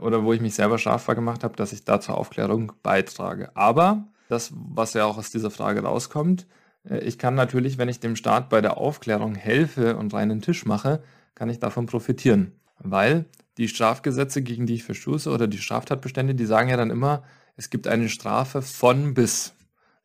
oder 0.00 0.24
wo 0.24 0.32
ich 0.32 0.40
mich 0.40 0.54
selber 0.54 0.78
strafbar 0.78 1.14
gemacht 1.14 1.44
habe, 1.44 1.56
dass 1.56 1.72
ich 1.72 1.84
da 1.84 2.00
zur 2.00 2.16
Aufklärung 2.16 2.72
beitrage. 2.82 3.54
Aber 3.56 4.08
das, 4.28 4.52
was 4.54 4.94
ja 4.94 5.04
auch 5.04 5.18
aus 5.18 5.30
dieser 5.30 5.50
Frage 5.50 5.82
rauskommt, 5.82 6.46
äh, 6.88 6.98
ich 7.00 7.18
kann 7.18 7.34
natürlich, 7.34 7.78
wenn 7.78 7.88
ich 7.88 8.00
dem 8.00 8.16
Staat 8.16 8.48
bei 8.48 8.60
der 8.60 8.76
Aufklärung 8.78 9.34
helfe 9.34 9.96
und 9.96 10.14
reinen 10.14 10.40
Tisch 10.40 10.66
mache, 10.66 11.02
kann 11.34 11.50
ich 11.50 11.58
davon 11.58 11.86
profitieren. 11.86 12.52
Weil 12.78 13.26
die 13.58 13.68
Strafgesetze, 13.68 14.42
gegen 14.42 14.66
die 14.66 14.74
ich 14.74 14.84
verstoße 14.84 15.30
oder 15.30 15.46
die 15.46 15.58
Straftatbestände, 15.58 16.34
die 16.34 16.46
sagen 16.46 16.68
ja 16.68 16.76
dann 16.76 16.90
immer, 16.90 17.22
es 17.56 17.70
gibt 17.70 17.86
eine 17.86 18.08
Strafe 18.08 18.62
von 18.62 19.14
bis. 19.14 19.54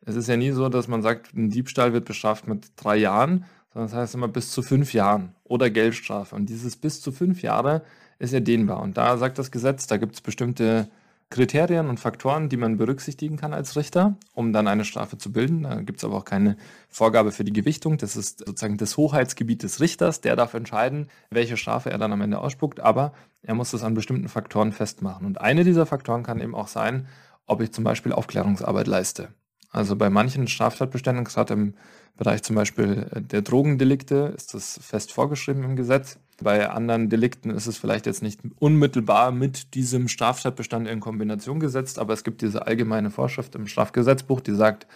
Es 0.02 0.16
ist 0.16 0.28
ja 0.28 0.36
nie 0.36 0.52
so, 0.52 0.68
dass 0.68 0.88
man 0.88 1.02
sagt, 1.02 1.34
ein 1.34 1.50
Diebstahl 1.50 1.92
wird 1.92 2.04
bestraft 2.04 2.46
mit 2.46 2.72
drei 2.76 2.96
Jahren, 2.96 3.44
sondern 3.72 3.90
das 3.90 3.94
heißt 3.94 4.14
immer 4.14 4.28
bis 4.28 4.50
zu 4.52 4.62
fünf 4.62 4.92
Jahren 4.92 5.34
oder 5.44 5.70
Geldstrafe. 5.70 6.34
Und 6.34 6.48
dieses 6.48 6.76
bis 6.76 7.00
zu 7.00 7.12
fünf 7.12 7.42
Jahre 7.42 7.82
ist 8.18 8.32
ja 8.32 8.40
dehnbar. 8.40 8.80
Und 8.80 8.96
da 8.96 9.16
sagt 9.18 9.38
das 9.38 9.50
Gesetz, 9.50 9.86
da 9.86 9.96
gibt 9.96 10.14
es 10.14 10.20
bestimmte 10.20 10.88
Kriterien 11.30 11.88
und 11.88 12.00
Faktoren, 12.00 12.48
die 12.48 12.56
man 12.56 12.76
berücksichtigen 12.76 13.36
kann 13.36 13.54
als 13.54 13.76
Richter, 13.76 14.16
um 14.34 14.52
dann 14.52 14.66
eine 14.66 14.84
Strafe 14.84 15.16
zu 15.16 15.32
bilden. 15.32 15.62
Da 15.62 15.80
gibt 15.80 15.98
es 15.98 16.04
aber 16.04 16.16
auch 16.16 16.24
keine 16.24 16.56
Vorgabe 16.88 17.30
für 17.30 17.44
die 17.44 17.52
Gewichtung. 17.52 17.98
Das 17.98 18.16
ist 18.16 18.40
sozusagen 18.40 18.78
das 18.78 18.96
Hoheitsgebiet 18.96 19.62
des 19.62 19.80
Richters. 19.80 20.20
Der 20.20 20.34
darf 20.34 20.54
entscheiden, 20.54 21.08
welche 21.30 21.56
Strafe 21.56 21.90
er 21.90 21.98
dann 21.98 22.12
am 22.12 22.20
Ende 22.20 22.38
ausspuckt, 22.38 22.80
aber 22.80 23.12
er 23.42 23.54
muss 23.54 23.70
das 23.70 23.84
an 23.84 23.94
bestimmten 23.94 24.28
Faktoren 24.28 24.72
festmachen. 24.72 25.24
Und 25.24 25.40
eine 25.40 25.62
dieser 25.62 25.86
Faktoren 25.86 26.24
kann 26.24 26.40
eben 26.40 26.56
auch 26.56 26.68
sein, 26.68 27.06
ob 27.46 27.60
ich 27.60 27.72
zum 27.72 27.84
Beispiel 27.84 28.12
Aufklärungsarbeit 28.12 28.88
leiste. 28.88 29.28
Also 29.70 29.94
bei 29.94 30.10
manchen 30.10 30.48
Straftatbeständen, 30.48 31.24
gerade 31.24 31.54
im 31.54 31.74
Bereich 32.16 32.42
zum 32.42 32.56
Beispiel 32.56 33.06
der 33.14 33.42
Drogendelikte, 33.42 34.34
ist 34.36 34.52
das 34.52 34.80
fest 34.82 35.12
vorgeschrieben 35.12 35.62
im 35.62 35.76
Gesetz. 35.76 36.18
Bei 36.42 36.70
anderen 36.70 37.10
Delikten 37.10 37.50
ist 37.50 37.66
es 37.66 37.76
vielleicht 37.76 38.06
jetzt 38.06 38.22
nicht 38.22 38.40
unmittelbar 38.58 39.30
mit 39.30 39.74
diesem 39.74 40.08
Straftatbestand 40.08 40.88
in 40.88 41.00
Kombination 41.00 41.60
gesetzt, 41.60 41.98
aber 41.98 42.14
es 42.14 42.24
gibt 42.24 42.40
diese 42.40 42.66
allgemeine 42.66 43.10
Vorschrift 43.10 43.54
im 43.54 43.66
Strafgesetzbuch, 43.66 44.40
die 44.40 44.54
sagt, 44.54 44.86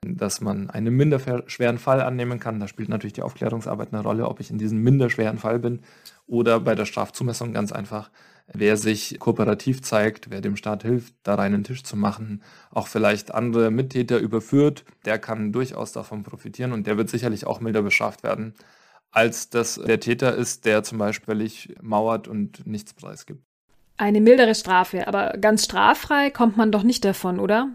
dass 0.00 0.40
man 0.40 0.70
einen 0.70 0.96
minderschweren 0.96 1.78
Fall 1.78 2.00
annehmen 2.00 2.40
kann. 2.40 2.58
Da 2.58 2.66
spielt 2.66 2.88
natürlich 2.88 3.12
die 3.12 3.22
Aufklärungsarbeit 3.22 3.92
eine 3.92 4.02
Rolle, 4.02 4.28
ob 4.28 4.40
ich 4.40 4.50
in 4.50 4.58
diesem 4.58 4.82
minderschweren 4.82 5.38
Fall 5.38 5.60
bin 5.60 5.80
oder 6.26 6.58
bei 6.58 6.74
der 6.74 6.84
Strafzumessung 6.84 7.52
ganz 7.52 7.70
einfach, 7.70 8.10
wer 8.52 8.76
sich 8.76 9.18
kooperativ 9.20 9.82
zeigt, 9.82 10.30
wer 10.30 10.40
dem 10.40 10.56
Staat 10.56 10.82
hilft, 10.82 11.14
da 11.22 11.36
reinen 11.36 11.62
Tisch 11.62 11.84
zu 11.84 11.96
machen, 11.96 12.42
auch 12.70 12.88
vielleicht 12.88 13.34
andere 13.34 13.70
Mittäter 13.70 14.18
überführt, 14.18 14.84
der 15.04 15.18
kann 15.18 15.52
durchaus 15.52 15.92
davon 15.92 16.24
profitieren 16.24 16.72
und 16.72 16.86
der 16.88 16.96
wird 16.96 17.08
sicherlich 17.08 17.46
auch 17.46 17.60
milder 17.60 17.82
bestraft 17.82 18.24
werden 18.24 18.54
als 19.10 19.50
dass 19.50 19.76
der 19.76 20.00
Täter 20.00 20.34
ist, 20.34 20.64
der 20.64 20.82
zum 20.82 20.98
Beispiel 20.98 21.50
mauert 21.80 22.28
und 22.28 22.66
nichts 22.66 22.94
preisgibt. 22.94 23.42
Eine 23.96 24.20
mildere 24.20 24.54
Strafe, 24.54 25.08
aber 25.08 25.34
ganz 25.40 25.64
straffrei 25.64 26.30
kommt 26.30 26.56
man 26.56 26.70
doch 26.70 26.84
nicht 26.84 27.04
davon, 27.04 27.40
oder? 27.40 27.70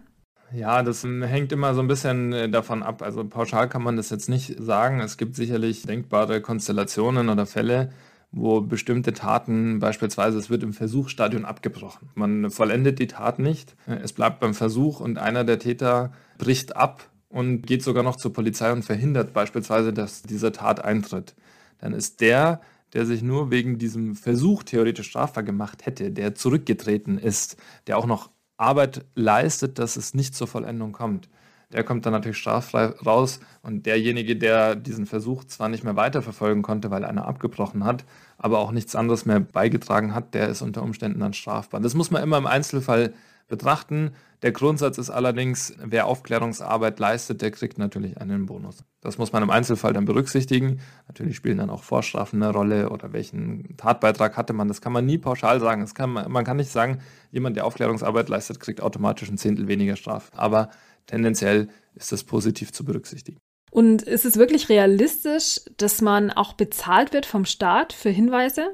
Ja, 0.53 0.83
das 0.83 1.03
hängt 1.03 1.51
immer 1.51 1.73
so 1.73 1.81
ein 1.81 1.87
bisschen 1.87 2.31
äh, 2.31 2.47
davon 2.47 2.83
ab. 2.83 3.01
Also 3.01 3.25
pauschal 3.25 3.67
kann 3.67 3.81
man 3.81 3.97
das 3.97 4.11
jetzt 4.11 4.29
nicht 4.29 4.55
sagen. 4.61 4.99
Es 4.99 5.17
gibt 5.17 5.35
sicherlich 5.35 5.81
denkbare 5.83 6.41
Konstellationen 6.41 7.29
oder 7.29 7.47
Fälle, 7.47 7.89
wo 8.31 8.61
bestimmte 8.61 9.13
Taten, 9.13 9.79
beispielsweise 9.79 10.37
es 10.37 10.49
wird 10.49 10.63
im 10.63 10.73
Versuchsstadion 10.73 11.43
abgebrochen. 11.43 12.09
Man 12.15 12.51
vollendet 12.51 12.99
die 12.99 13.07
Tat 13.07 13.39
nicht, 13.39 13.75
es 13.87 14.13
bleibt 14.13 14.39
beim 14.39 14.53
Versuch 14.53 14.99
und 14.99 15.17
einer 15.17 15.43
der 15.43 15.59
Täter 15.59 16.13
bricht 16.37 16.75
ab 16.75 17.09
und 17.33 17.63
geht 17.63 17.81
sogar 17.81 18.03
noch 18.03 18.15
zur 18.15 18.31
Polizei 18.31 18.71
und 18.71 18.85
verhindert 18.85 19.33
beispielsweise, 19.33 19.91
dass 19.91 20.21
diese 20.21 20.51
Tat 20.51 20.85
eintritt. 20.85 21.33
Dann 21.79 21.93
ist 21.93 22.21
der, 22.21 22.61
der 22.93 23.07
sich 23.07 23.23
nur 23.23 23.49
wegen 23.49 23.79
diesem 23.79 24.15
Versuch 24.15 24.61
theoretisch 24.61 25.09
strafbar 25.09 25.41
gemacht 25.43 25.87
hätte, 25.87 26.11
der 26.11 26.35
zurückgetreten 26.35 27.17
ist, 27.17 27.57
der 27.87 27.97
auch 27.97 28.05
noch 28.05 28.29
Arbeit 28.57 29.05
leistet, 29.15 29.79
dass 29.79 29.95
es 29.95 30.13
nicht 30.13 30.35
zur 30.35 30.45
Vollendung 30.45 30.91
kommt, 30.91 31.27
der 31.71 31.83
kommt 31.83 32.05
dann 32.05 32.13
natürlich 32.13 32.37
straffrei 32.37 32.85
raus 32.85 33.39
und 33.63 33.87
derjenige, 33.87 34.35
der 34.35 34.75
diesen 34.75 35.07
Versuch 35.07 35.43
zwar 35.45 35.69
nicht 35.69 35.83
mehr 35.83 35.95
weiterverfolgen 35.95 36.61
konnte, 36.61 36.91
weil 36.91 37.03
einer 37.03 37.25
abgebrochen 37.25 37.83
hat, 37.83 38.05
aber 38.37 38.59
auch 38.59 38.71
nichts 38.71 38.95
anderes 38.95 39.25
mehr 39.25 39.39
beigetragen 39.39 40.13
hat, 40.13 40.35
der 40.35 40.49
ist 40.49 40.61
unter 40.61 40.83
Umständen 40.83 41.19
dann 41.19 41.33
strafbar. 41.33 41.81
Das 41.81 41.95
muss 41.95 42.11
man 42.11 42.21
immer 42.21 42.37
im 42.37 42.45
Einzelfall 42.45 43.11
betrachten. 43.47 44.11
Der 44.43 44.51
Grundsatz 44.51 44.97
ist 44.97 45.09
allerdings, 45.09 45.73
wer 45.81 46.05
Aufklärungsarbeit 46.05 46.99
leistet, 46.99 47.41
der 47.41 47.51
kriegt 47.51 47.77
natürlich 47.77 48.17
einen 48.17 48.45
Bonus. 48.45 48.83
Das 48.99 49.17
muss 49.17 49.31
man 49.31 49.41
im 49.41 49.49
Einzelfall 49.49 49.93
dann 49.93 50.03
berücksichtigen. 50.03 50.81
Natürlich 51.07 51.37
spielen 51.37 51.59
dann 51.59 51.69
auch 51.69 51.83
Vorstrafen 51.83 52.43
eine 52.43 52.51
Rolle 52.51 52.89
oder 52.89 53.13
welchen 53.13 53.77
Tatbeitrag 53.77 54.35
hatte 54.35 54.51
man. 54.51 54.67
Das 54.67 54.81
kann 54.81 54.91
man 54.91 55.05
nie 55.05 55.17
pauschal 55.17 55.61
sagen. 55.61 55.87
Kann 55.93 56.09
man, 56.11 56.43
kann 56.43 56.57
nicht 56.57 56.71
sagen, 56.71 56.99
jemand, 57.31 57.55
der 57.55 57.65
Aufklärungsarbeit 57.65 58.27
leistet, 58.27 58.59
kriegt 58.59 58.81
automatisch 58.81 59.29
ein 59.29 59.37
Zehntel 59.37 59.69
weniger 59.69 59.95
Straf. 59.95 60.29
Aber 60.35 60.69
tendenziell 61.07 61.69
ist 61.95 62.11
das 62.11 62.25
positiv 62.25 62.73
zu 62.73 62.83
berücksichtigen. 62.83 63.37
Und 63.71 64.01
ist 64.01 64.25
es 64.25 64.35
wirklich 64.35 64.67
realistisch, 64.67 65.61
dass 65.77 66.01
man 66.01 66.31
auch 66.31 66.53
bezahlt 66.53 67.13
wird 67.13 67.25
vom 67.25 67.45
Staat 67.45 67.93
für 67.93 68.09
Hinweise? 68.09 68.71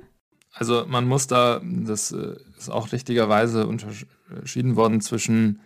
Also 0.51 0.85
man 0.87 1.07
muss 1.07 1.27
da, 1.27 1.61
das 1.63 2.11
äh, 2.11 2.35
ist 2.57 2.69
auch 2.69 2.91
richtigerweise 2.91 3.67
unterschieden 4.29 4.75
worden 4.75 5.01
zwischen 5.01 5.59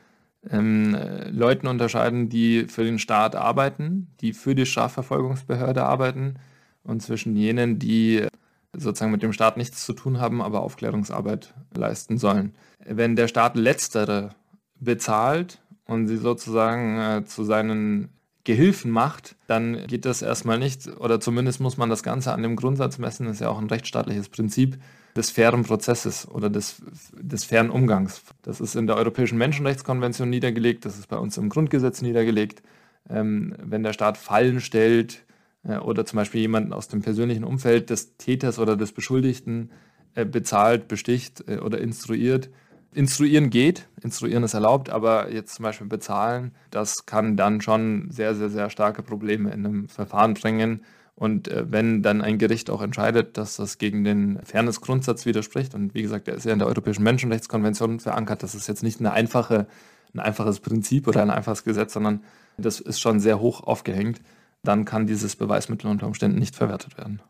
ähm, 0.49 0.97
Leuten 1.31 1.67
unterscheiden, 1.67 2.29
die 2.29 2.65
für 2.65 2.83
den 2.83 2.99
Staat 2.99 3.35
arbeiten, 3.35 4.07
die 4.21 4.33
für 4.33 4.55
die 4.55 4.65
Strafverfolgungsbehörde 4.65 5.83
arbeiten 5.83 6.35
und 6.83 7.01
zwischen 7.01 7.35
jenen, 7.35 7.79
die 7.79 8.27
sozusagen 8.75 9.11
mit 9.11 9.23
dem 9.23 9.33
Staat 9.33 9.57
nichts 9.57 9.85
zu 9.85 9.93
tun 9.93 10.19
haben, 10.19 10.41
aber 10.41 10.61
Aufklärungsarbeit 10.61 11.53
leisten 11.75 12.17
sollen. 12.17 12.55
Wenn 12.85 13.15
der 13.15 13.27
Staat 13.27 13.55
letztere 13.55 14.31
bezahlt 14.79 15.61
und 15.85 16.07
sie 16.07 16.17
sozusagen 16.17 16.99
äh, 16.99 17.25
zu 17.25 17.43
seinen 17.43 18.09
Gehilfen 18.45 18.91
macht, 18.91 19.35
dann 19.47 19.87
geht 19.87 20.05
das 20.05 20.21
erstmal 20.21 20.59
nicht, 20.59 20.87
oder 20.99 21.19
zumindest 21.19 21.61
muss 21.61 21.77
man 21.77 21.89
das 21.89 22.03
Ganze 22.03 22.33
an 22.33 22.43
dem 22.43 22.55
Grundsatz 22.57 22.97
messen, 22.97 23.25
das 23.25 23.35
ist 23.35 23.39
ja 23.39 23.49
auch 23.49 23.59
ein 23.59 23.69
rechtsstaatliches 23.69 24.29
Prinzip 24.29 24.77
des 25.15 25.29
fairen 25.29 25.63
Prozesses 25.63 26.27
oder 26.27 26.49
des, 26.49 26.81
des 27.13 27.45
fairen 27.45 27.69
Umgangs. 27.69 28.21
Das 28.41 28.59
ist 28.59 28.75
in 28.75 28.87
der 28.87 28.97
Europäischen 28.97 29.37
Menschenrechtskonvention 29.37 30.29
niedergelegt, 30.29 30.85
das 30.85 30.97
ist 30.97 31.07
bei 31.07 31.17
uns 31.17 31.37
im 31.37 31.49
Grundgesetz 31.49 32.01
niedergelegt. 32.01 32.63
Ähm, 33.09 33.55
wenn 33.61 33.83
der 33.83 33.93
Staat 33.93 34.17
Fallen 34.17 34.59
stellt 34.59 35.23
äh, 35.63 35.77
oder 35.77 36.05
zum 36.05 36.17
Beispiel 36.17 36.41
jemanden 36.41 36.73
aus 36.73 36.87
dem 36.87 37.01
persönlichen 37.01 37.43
Umfeld 37.43 37.89
des 37.89 38.17
Täters 38.17 38.59
oder 38.59 38.75
des 38.75 38.91
Beschuldigten 38.91 39.71
äh, 40.15 40.25
bezahlt, 40.25 40.87
besticht 40.87 41.47
äh, 41.47 41.59
oder 41.59 41.79
instruiert, 41.79 42.49
Instruieren 42.93 43.49
geht, 43.49 43.87
instruieren 44.01 44.43
ist 44.43 44.53
erlaubt, 44.53 44.89
aber 44.89 45.31
jetzt 45.31 45.55
zum 45.55 45.63
Beispiel 45.63 45.87
bezahlen, 45.87 46.53
das 46.71 47.05
kann 47.05 47.37
dann 47.37 47.61
schon 47.61 48.09
sehr, 48.11 48.35
sehr, 48.35 48.49
sehr 48.49 48.69
starke 48.69 49.03
Probleme 49.03 49.51
in 49.51 49.65
einem 49.65 49.89
Verfahren 49.89 50.33
bringen. 50.33 50.83
Und 51.15 51.47
äh, 51.47 51.65
wenn 51.71 52.01
dann 52.01 52.21
ein 52.21 52.37
Gericht 52.37 52.69
auch 52.69 52.81
entscheidet, 52.81 53.37
dass 53.37 53.57
das 53.57 53.77
gegen 53.77 54.03
den 54.03 54.39
Fairness-Grundsatz 54.43 55.25
widerspricht, 55.25 55.75
und 55.75 55.93
wie 55.93 56.01
gesagt, 56.01 56.27
der 56.27 56.35
ist 56.35 56.45
ja 56.45 56.53
in 56.53 56.59
der 56.59 56.67
Europäischen 56.67 57.03
Menschenrechtskonvention 57.03 57.99
verankert, 57.99 58.43
das 58.43 58.55
ist 58.55 58.67
jetzt 58.67 58.83
nicht 58.83 58.99
eine 58.99 59.11
einfache, 59.11 59.67
ein 60.13 60.19
einfaches 60.19 60.59
Prinzip 60.59 61.07
oder 61.07 61.21
ein 61.21 61.29
einfaches 61.29 61.63
Gesetz, 61.63 61.93
sondern 61.93 62.23
das 62.57 62.79
ist 62.79 62.99
schon 62.99 63.19
sehr 63.19 63.39
hoch 63.39 63.61
aufgehängt, 63.61 64.21
dann 64.63 64.85
kann 64.85 65.07
dieses 65.07 65.35
Beweismittel 65.35 65.89
unter 65.89 66.07
Umständen 66.07 66.39
nicht 66.39 66.55
verwertet 66.55 66.97
werden. 66.97 67.21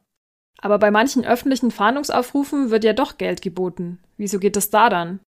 Aber 0.62 0.80
bei 0.80 0.92
manchen 0.92 1.26
öffentlichen 1.26 1.72
Fahndungsaufrufen 1.72 2.72
wird 2.72 2.86
ja 2.86 2.94
doch 2.94 3.18
Geld 3.18 3.42
geboten. 3.42 4.00
Wieso 4.16 4.40
geht 4.40 4.56
das 4.56 4.70
da 4.70 4.90
dann? 4.90 5.20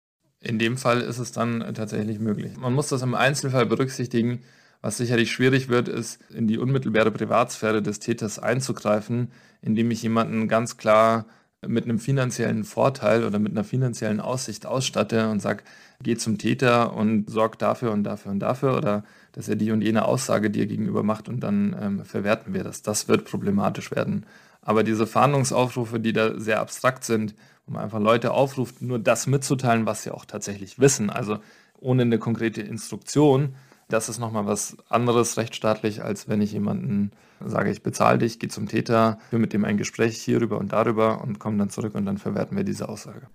In 0.45 0.59
dem 0.59 0.77
Fall 0.77 1.01
ist 1.01 1.17
es 1.17 1.31
dann 1.31 1.73
tatsächlich 1.73 2.19
möglich. 2.19 2.55
Man 2.55 2.73
muss 2.73 2.89
das 2.89 3.01
im 3.01 3.15
Einzelfall 3.15 3.65
berücksichtigen. 3.65 4.43
Was 4.81 4.97
sicherlich 4.97 5.31
schwierig 5.31 5.69
wird, 5.69 5.87
ist, 5.87 6.19
in 6.29 6.45
die 6.45 6.59
unmittelbare 6.59 7.09
Privatsphäre 7.09 7.81
des 7.81 7.99
Täters 7.99 8.37
einzugreifen, 8.37 9.31
indem 9.61 9.89
ich 9.89 10.03
jemanden 10.03 10.47
ganz 10.47 10.77
klar 10.77 11.25
mit 11.65 11.85
einem 11.85 11.97
finanziellen 11.97 12.63
Vorteil 12.63 13.23
oder 13.23 13.39
mit 13.39 13.53
einer 13.53 13.63
finanziellen 13.63 14.19
Aussicht 14.19 14.67
ausstatte 14.67 15.29
und 15.29 15.41
sage, 15.41 15.63
geh 16.03 16.15
zum 16.15 16.37
Täter 16.37 16.93
und 16.93 17.27
sorg 17.27 17.57
dafür 17.57 17.91
und 17.91 18.03
dafür 18.03 18.31
und 18.31 18.39
dafür 18.39 18.77
oder 18.77 19.03
dass 19.31 19.49
er 19.49 19.55
die 19.55 19.71
und 19.71 19.81
jene 19.81 20.05
Aussage 20.05 20.51
dir 20.51 20.67
gegenüber 20.67 21.01
macht 21.01 21.27
und 21.27 21.39
dann 21.39 21.75
ähm, 21.81 22.05
verwerten 22.05 22.53
wir 22.53 22.63
das. 22.63 22.83
Das 22.83 23.07
wird 23.07 23.25
problematisch 23.25 23.89
werden. 23.89 24.27
Aber 24.61 24.83
diese 24.83 25.07
Fahndungsaufrufe, 25.07 25.99
die 25.99 26.13
da 26.13 26.39
sehr 26.39 26.59
abstrakt 26.59 27.03
sind, 27.03 27.33
man 27.67 27.83
einfach 27.83 27.99
Leute 27.99 28.31
aufruft, 28.31 28.81
nur 28.81 28.99
das 28.99 29.27
mitzuteilen, 29.27 29.85
was 29.85 30.03
sie 30.03 30.11
auch 30.11 30.25
tatsächlich 30.25 30.79
wissen, 30.79 31.09
also 31.09 31.39
ohne 31.79 32.03
eine 32.03 32.19
konkrete 32.19 32.61
Instruktion, 32.61 33.55
das 33.87 34.09
ist 34.09 34.19
nochmal 34.19 34.47
was 34.47 34.77
anderes 34.89 35.37
rechtsstaatlich, 35.37 36.03
als 36.03 36.27
wenn 36.27 36.41
ich 36.41 36.51
jemanden 36.51 37.11
sage, 37.43 37.69
ich 37.69 37.83
bezahle 37.83 38.17
dich, 38.17 38.39
gehe 38.39 38.49
zum 38.49 38.67
Täter, 38.67 39.19
führe 39.29 39.39
mit 39.39 39.53
dem 39.53 39.63
ein 39.63 39.77
Gespräch 39.77 40.17
hierüber 40.17 40.57
und 40.57 40.73
darüber 40.73 41.21
und 41.21 41.39
komme 41.39 41.57
dann 41.57 41.69
zurück 41.69 41.93
und 41.93 42.05
dann 42.05 42.17
verwerten 42.17 42.57
wir 42.57 42.63
diese 42.63 42.89
Aussage. 42.89 43.27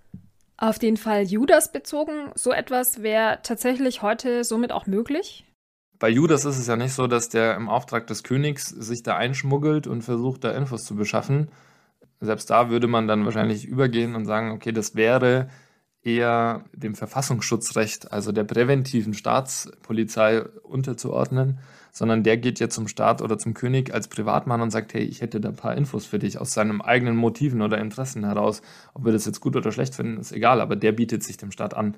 Auf 0.57 0.79
den 0.79 0.97
Fall 0.97 1.23
Judas 1.23 1.73
bezogen, 1.73 2.33
so 2.35 2.53
etwas 2.53 3.03
wäre 3.03 3.38
tatsächlich 3.43 4.03
heute 4.03 4.45
somit 4.45 4.73
auch 4.73 4.87
möglich? 4.87 5.47
Bei 5.99 6.09
Judas 6.09 6.45
ist 6.45 6.59
es 6.59 6.66
ja 6.66 6.77
nicht 6.77 6.95
so, 6.95 7.07
dass 7.07 7.29
der 7.29 7.55
im 7.57 7.69
Auftrag 7.69 8.07
des 8.07 8.23
Königs 8.23 8.69
sich 8.69 9.03
da 9.03 9.16
einschmuggelt 9.16 9.87
und 9.87 10.03
versucht, 10.03 10.45
da 10.45 10.51
Infos 10.51 10.85
zu 10.85 10.97
beschaffen. 10.97 11.49
Selbst 12.20 12.50
da 12.50 12.70
würde 12.70 12.87
man 12.87 13.09
dann 13.09 13.24
wahrscheinlich 13.24 13.66
übergehen 13.66 14.14
und 14.14 14.26
sagen, 14.26 14.50
okay, 14.50 14.72
das 14.72 14.94
wäre 14.94 15.48
eher 16.02 16.64
dem 16.72 16.94
Verfassungsschutzrecht, 16.94 18.12
also 18.12 18.33
der 18.33 18.44
präventiven 18.44 19.14
Staatspolizei 19.14 20.42
unterzuordnen, 20.62 21.59
sondern 21.92 22.22
der 22.22 22.37
geht 22.37 22.61
ja 22.61 22.68
zum 22.68 22.88
Staat 22.88 23.20
oder 23.20 23.38
zum 23.38 23.54
König 23.54 23.92
als 23.92 24.09
Privatmann 24.09 24.61
und 24.61 24.70
sagt, 24.70 24.94
hey, 24.94 25.02
ich 25.02 25.20
hätte 25.20 25.40
da 25.40 25.50
ein 25.50 25.56
paar 25.56 25.76
Infos 25.76 26.06
für 26.06 26.18
dich 26.18 26.38
aus 26.38 26.52
seinen 26.52 26.80
eigenen 26.80 27.16
Motiven 27.16 27.62
oder 27.62 27.78
Interessen 27.78 28.24
heraus. 28.24 28.62
Ob 28.94 29.04
wir 29.04 29.12
das 29.12 29.26
jetzt 29.26 29.40
gut 29.40 29.56
oder 29.56 29.72
schlecht 29.72 29.94
finden, 29.94 30.18
ist 30.18 30.33
egal, 30.33 30.61
aber 30.61 30.76
der 30.76 30.92
bietet 30.92 31.22
sich 31.22 31.37
dem 31.37 31.50
Staat 31.50 31.74
an. 31.74 31.96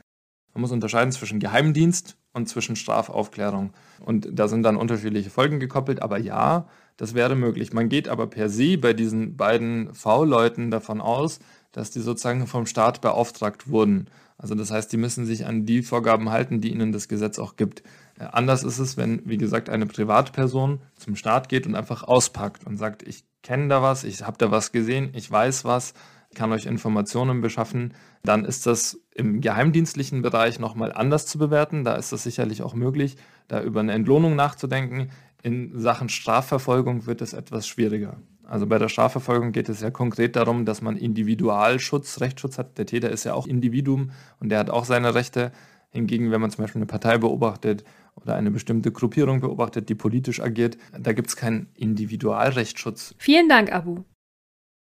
Man 0.54 0.62
muss 0.62 0.72
unterscheiden 0.72 1.12
zwischen 1.12 1.40
Geheimdienst 1.40 2.16
und 2.32 2.48
zwischen 2.48 2.76
Strafaufklärung. 2.76 3.72
Und 4.00 4.28
da 4.32 4.48
sind 4.48 4.62
dann 4.64 4.76
unterschiedliche 4.76 5.30
Folgen 5.30 5.60
gekoppelt, 5.60 6.02
aber 6.02 6.18
ja, 6.18 6.66
das 6.96 7.14
wäre 7.14 7.34
möglich. 7.34 7.72
Man 7.72 7.88
geht 7.88 8.08
aber 8.08 8.26
per 8.26 8.48
se 8.48 8.78
bei 8.78 8.92
diesen 8.92 9.36
beiden 9.36 9.92
V-Leuten 9.94 10.70
davon 10.70 11.00
aus, 11.00 11.40
dass 11.72 11.90
die 11.90 12.00
sozusagen 12.00 12.46
vom 12.46 12.66
Staat 12.66 13.00
beauftragt 13.00 13.68
wurden. 13.68 14.08
Also 14.36 14.54
das 14.54 14.70
heißt, 14.70 14.92
die 14.92 14.96
müssen 14.96 15.24
sich 15.24 15.46
an 15.46 15.66
die 15.66 15.82
Vorgaben 15.82 16.30
halten, 16.30 16.60
die 16.60 16.72
ihnen 16.72 16.92
das 16.92 17.08
Gesetz 17.08 17.38
auch 17.38 17.56
gibt. 17.56 17.82
Äh, 18.18 18.24
anders 18.32 18.64
ist 18.64 18.78
es, 18.78 18.96
wenn, 18.96 19.22
wie 19.24 19.38
gesagt, 19.38 19.70
eine 19.70 19.86
Privatperson 19.86 20.80
zum 20.96 21.16
Staat 21.16 21.48
geht 21.48 21.66
und 21.66 21.74
einfach 21.74 22.02
auspackt 22.02 22.66
und 22.66 22.76
sagt, 22.76 23.06
ich 23.06 23.24
kenne 23.42 23.68
da 23.68 23.82
was, 23.82 24.04
ich 24.04 24.22
habe 24.22 24.38
da 24.38 24.50
was 24.50 24.72
gesehen, 24.72 25.10
ich 25.14 25.30
weiß 25.30 25.64
was, 25.64 25.94
kann 26.34 26.52
euch 26.52 26.66
Informationen 26.66 27.40
beschaffen, 27.40 27.94
dann 28.22 28.44
ist 28.44 28.66
das 28.66 29.00
im 29.14 29.40
geheimdienstlichen 29.40 30.22
Bereich 30.22 30.58
nochmal 30.58 30.92
anders 30.92 31.26
zu 31.26 31.38
bewerten. 31.38 31.84
Da 31.84 31.94
ist 31.94 32.12
es 32.12 32.22
sicherlich 32.22 32.62
auch 32.62 32.74
möglich, 32.74 33.16
da 33.48 33.62
über 33.62 33.80
eine 33.80 33.92
Entlohnung 33.92 34.34
nachzudenken. 34.34 35.10
In 35.42 35.78
Sachen 35.78 36.08
Strafverfolgung 36.08 37.06
wird 37.06 37.20
es 37.20 37.32
etwas 37.32 37.66
schwieriger. 37.66 38.20
Also 38.44 38.66
bei 38.66 38.78
der 38.78 38.88
Strafverfolgung 38.88 39.52
geht 39.52 39.68
es 39.68 39.80
ja 39.80 39.90
konkret 39.90 40.36
darum, 40.36 40.64
dass 40.64 40.82
man 40.82 40.96
Individualschutz, 40.96 42.20
Rechtsschutz 42.20 42.58
hat. 42.58 42.78
Der 42.78 42.86
Täter 42.86 43.10
ist 43.10 43.24
ja 43.24 43.34
auch 43.34 43.46
Individuum 43.46 44.10
und 44.40 44.50
der 44.50 44.58
hat 44.58 44.70
auch 44.70 44.84
seine 44.84 45.14
Rechte. 45.14 45.52
Hingegen, 45.90 46.30
wenn 46.30 46.40
man 46.40 46.50
zum 46.50 46.64
Beispiel 46.64 46.78
eine 46.78 46.86
Partei 46.86 47.18
beobachtet 47.18 47.84
oder 48.14 48.34
eine 48.34 48.50
bestimmte 48.50 48.92
Gruppierung 48.92 49.40
beobachtet, 49.40 49.88
die 49.88 49.94
politisch 49.94 50.40
agiert, 50.40 50.78
da 50.98 51.12
gibt 51.12 51.28
es 51.28 51.36
keinen 51.36 51.68
Individualrechtsschutz. 51.74 53.14
Vielen 53.18 53.48
Dank, 53.48 53.72
Abu. 53.72 54.04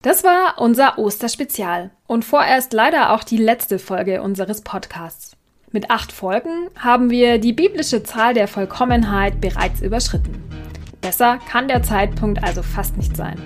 Das 0.03 0.23
war 0.23 0.61
unser 0.61 0.99
Osterspezial 0.99 1.93
und 2.07 2.25
vorerst 2.25 2.73
leider 2.73 3.13
auch 3.13 3.25
die 3.25 3.37
letzte 3.37 3.79
Folge 3.79 4.23
unseres 4.23 4.61
Podcasts. 4.63 5.37
Mit 5.73 5.91
acht 5.91 6.13
Folgen 6.13 6.69
haben 6.79 7.09
wir 7.09 7.39
die 7.39 7.55
biblische 7.55 8.03
Zahl 8.03 8.35
der 8.35 8.47
Vollkommenheit 8.47 9.41
bereits 9.41 9.81
überschritten. 9.81 10.35
Besser 11.01 11.39
kann 11.51 11.67
der 11.67 11.83
Zeitpunkt 11.83 12.45
also 12.45 12.63
fast 12.63 12.99
nicht 12.99 13.17
sein. 13.17 13.41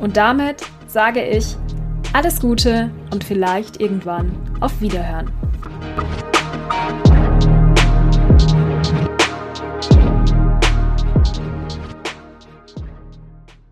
Und 0.00 0.16
damit 0.16 0.62
sage 0.88 1.24
ich 1.24 1.56
alles 2.14 2.40
Gute 2.40 2.90
und 3.10 3.24
vielleicht 3.24 3.80
irgendwann 3.80 4.32
auf 4.60 4.82
Wiederhören. 4.82 5.30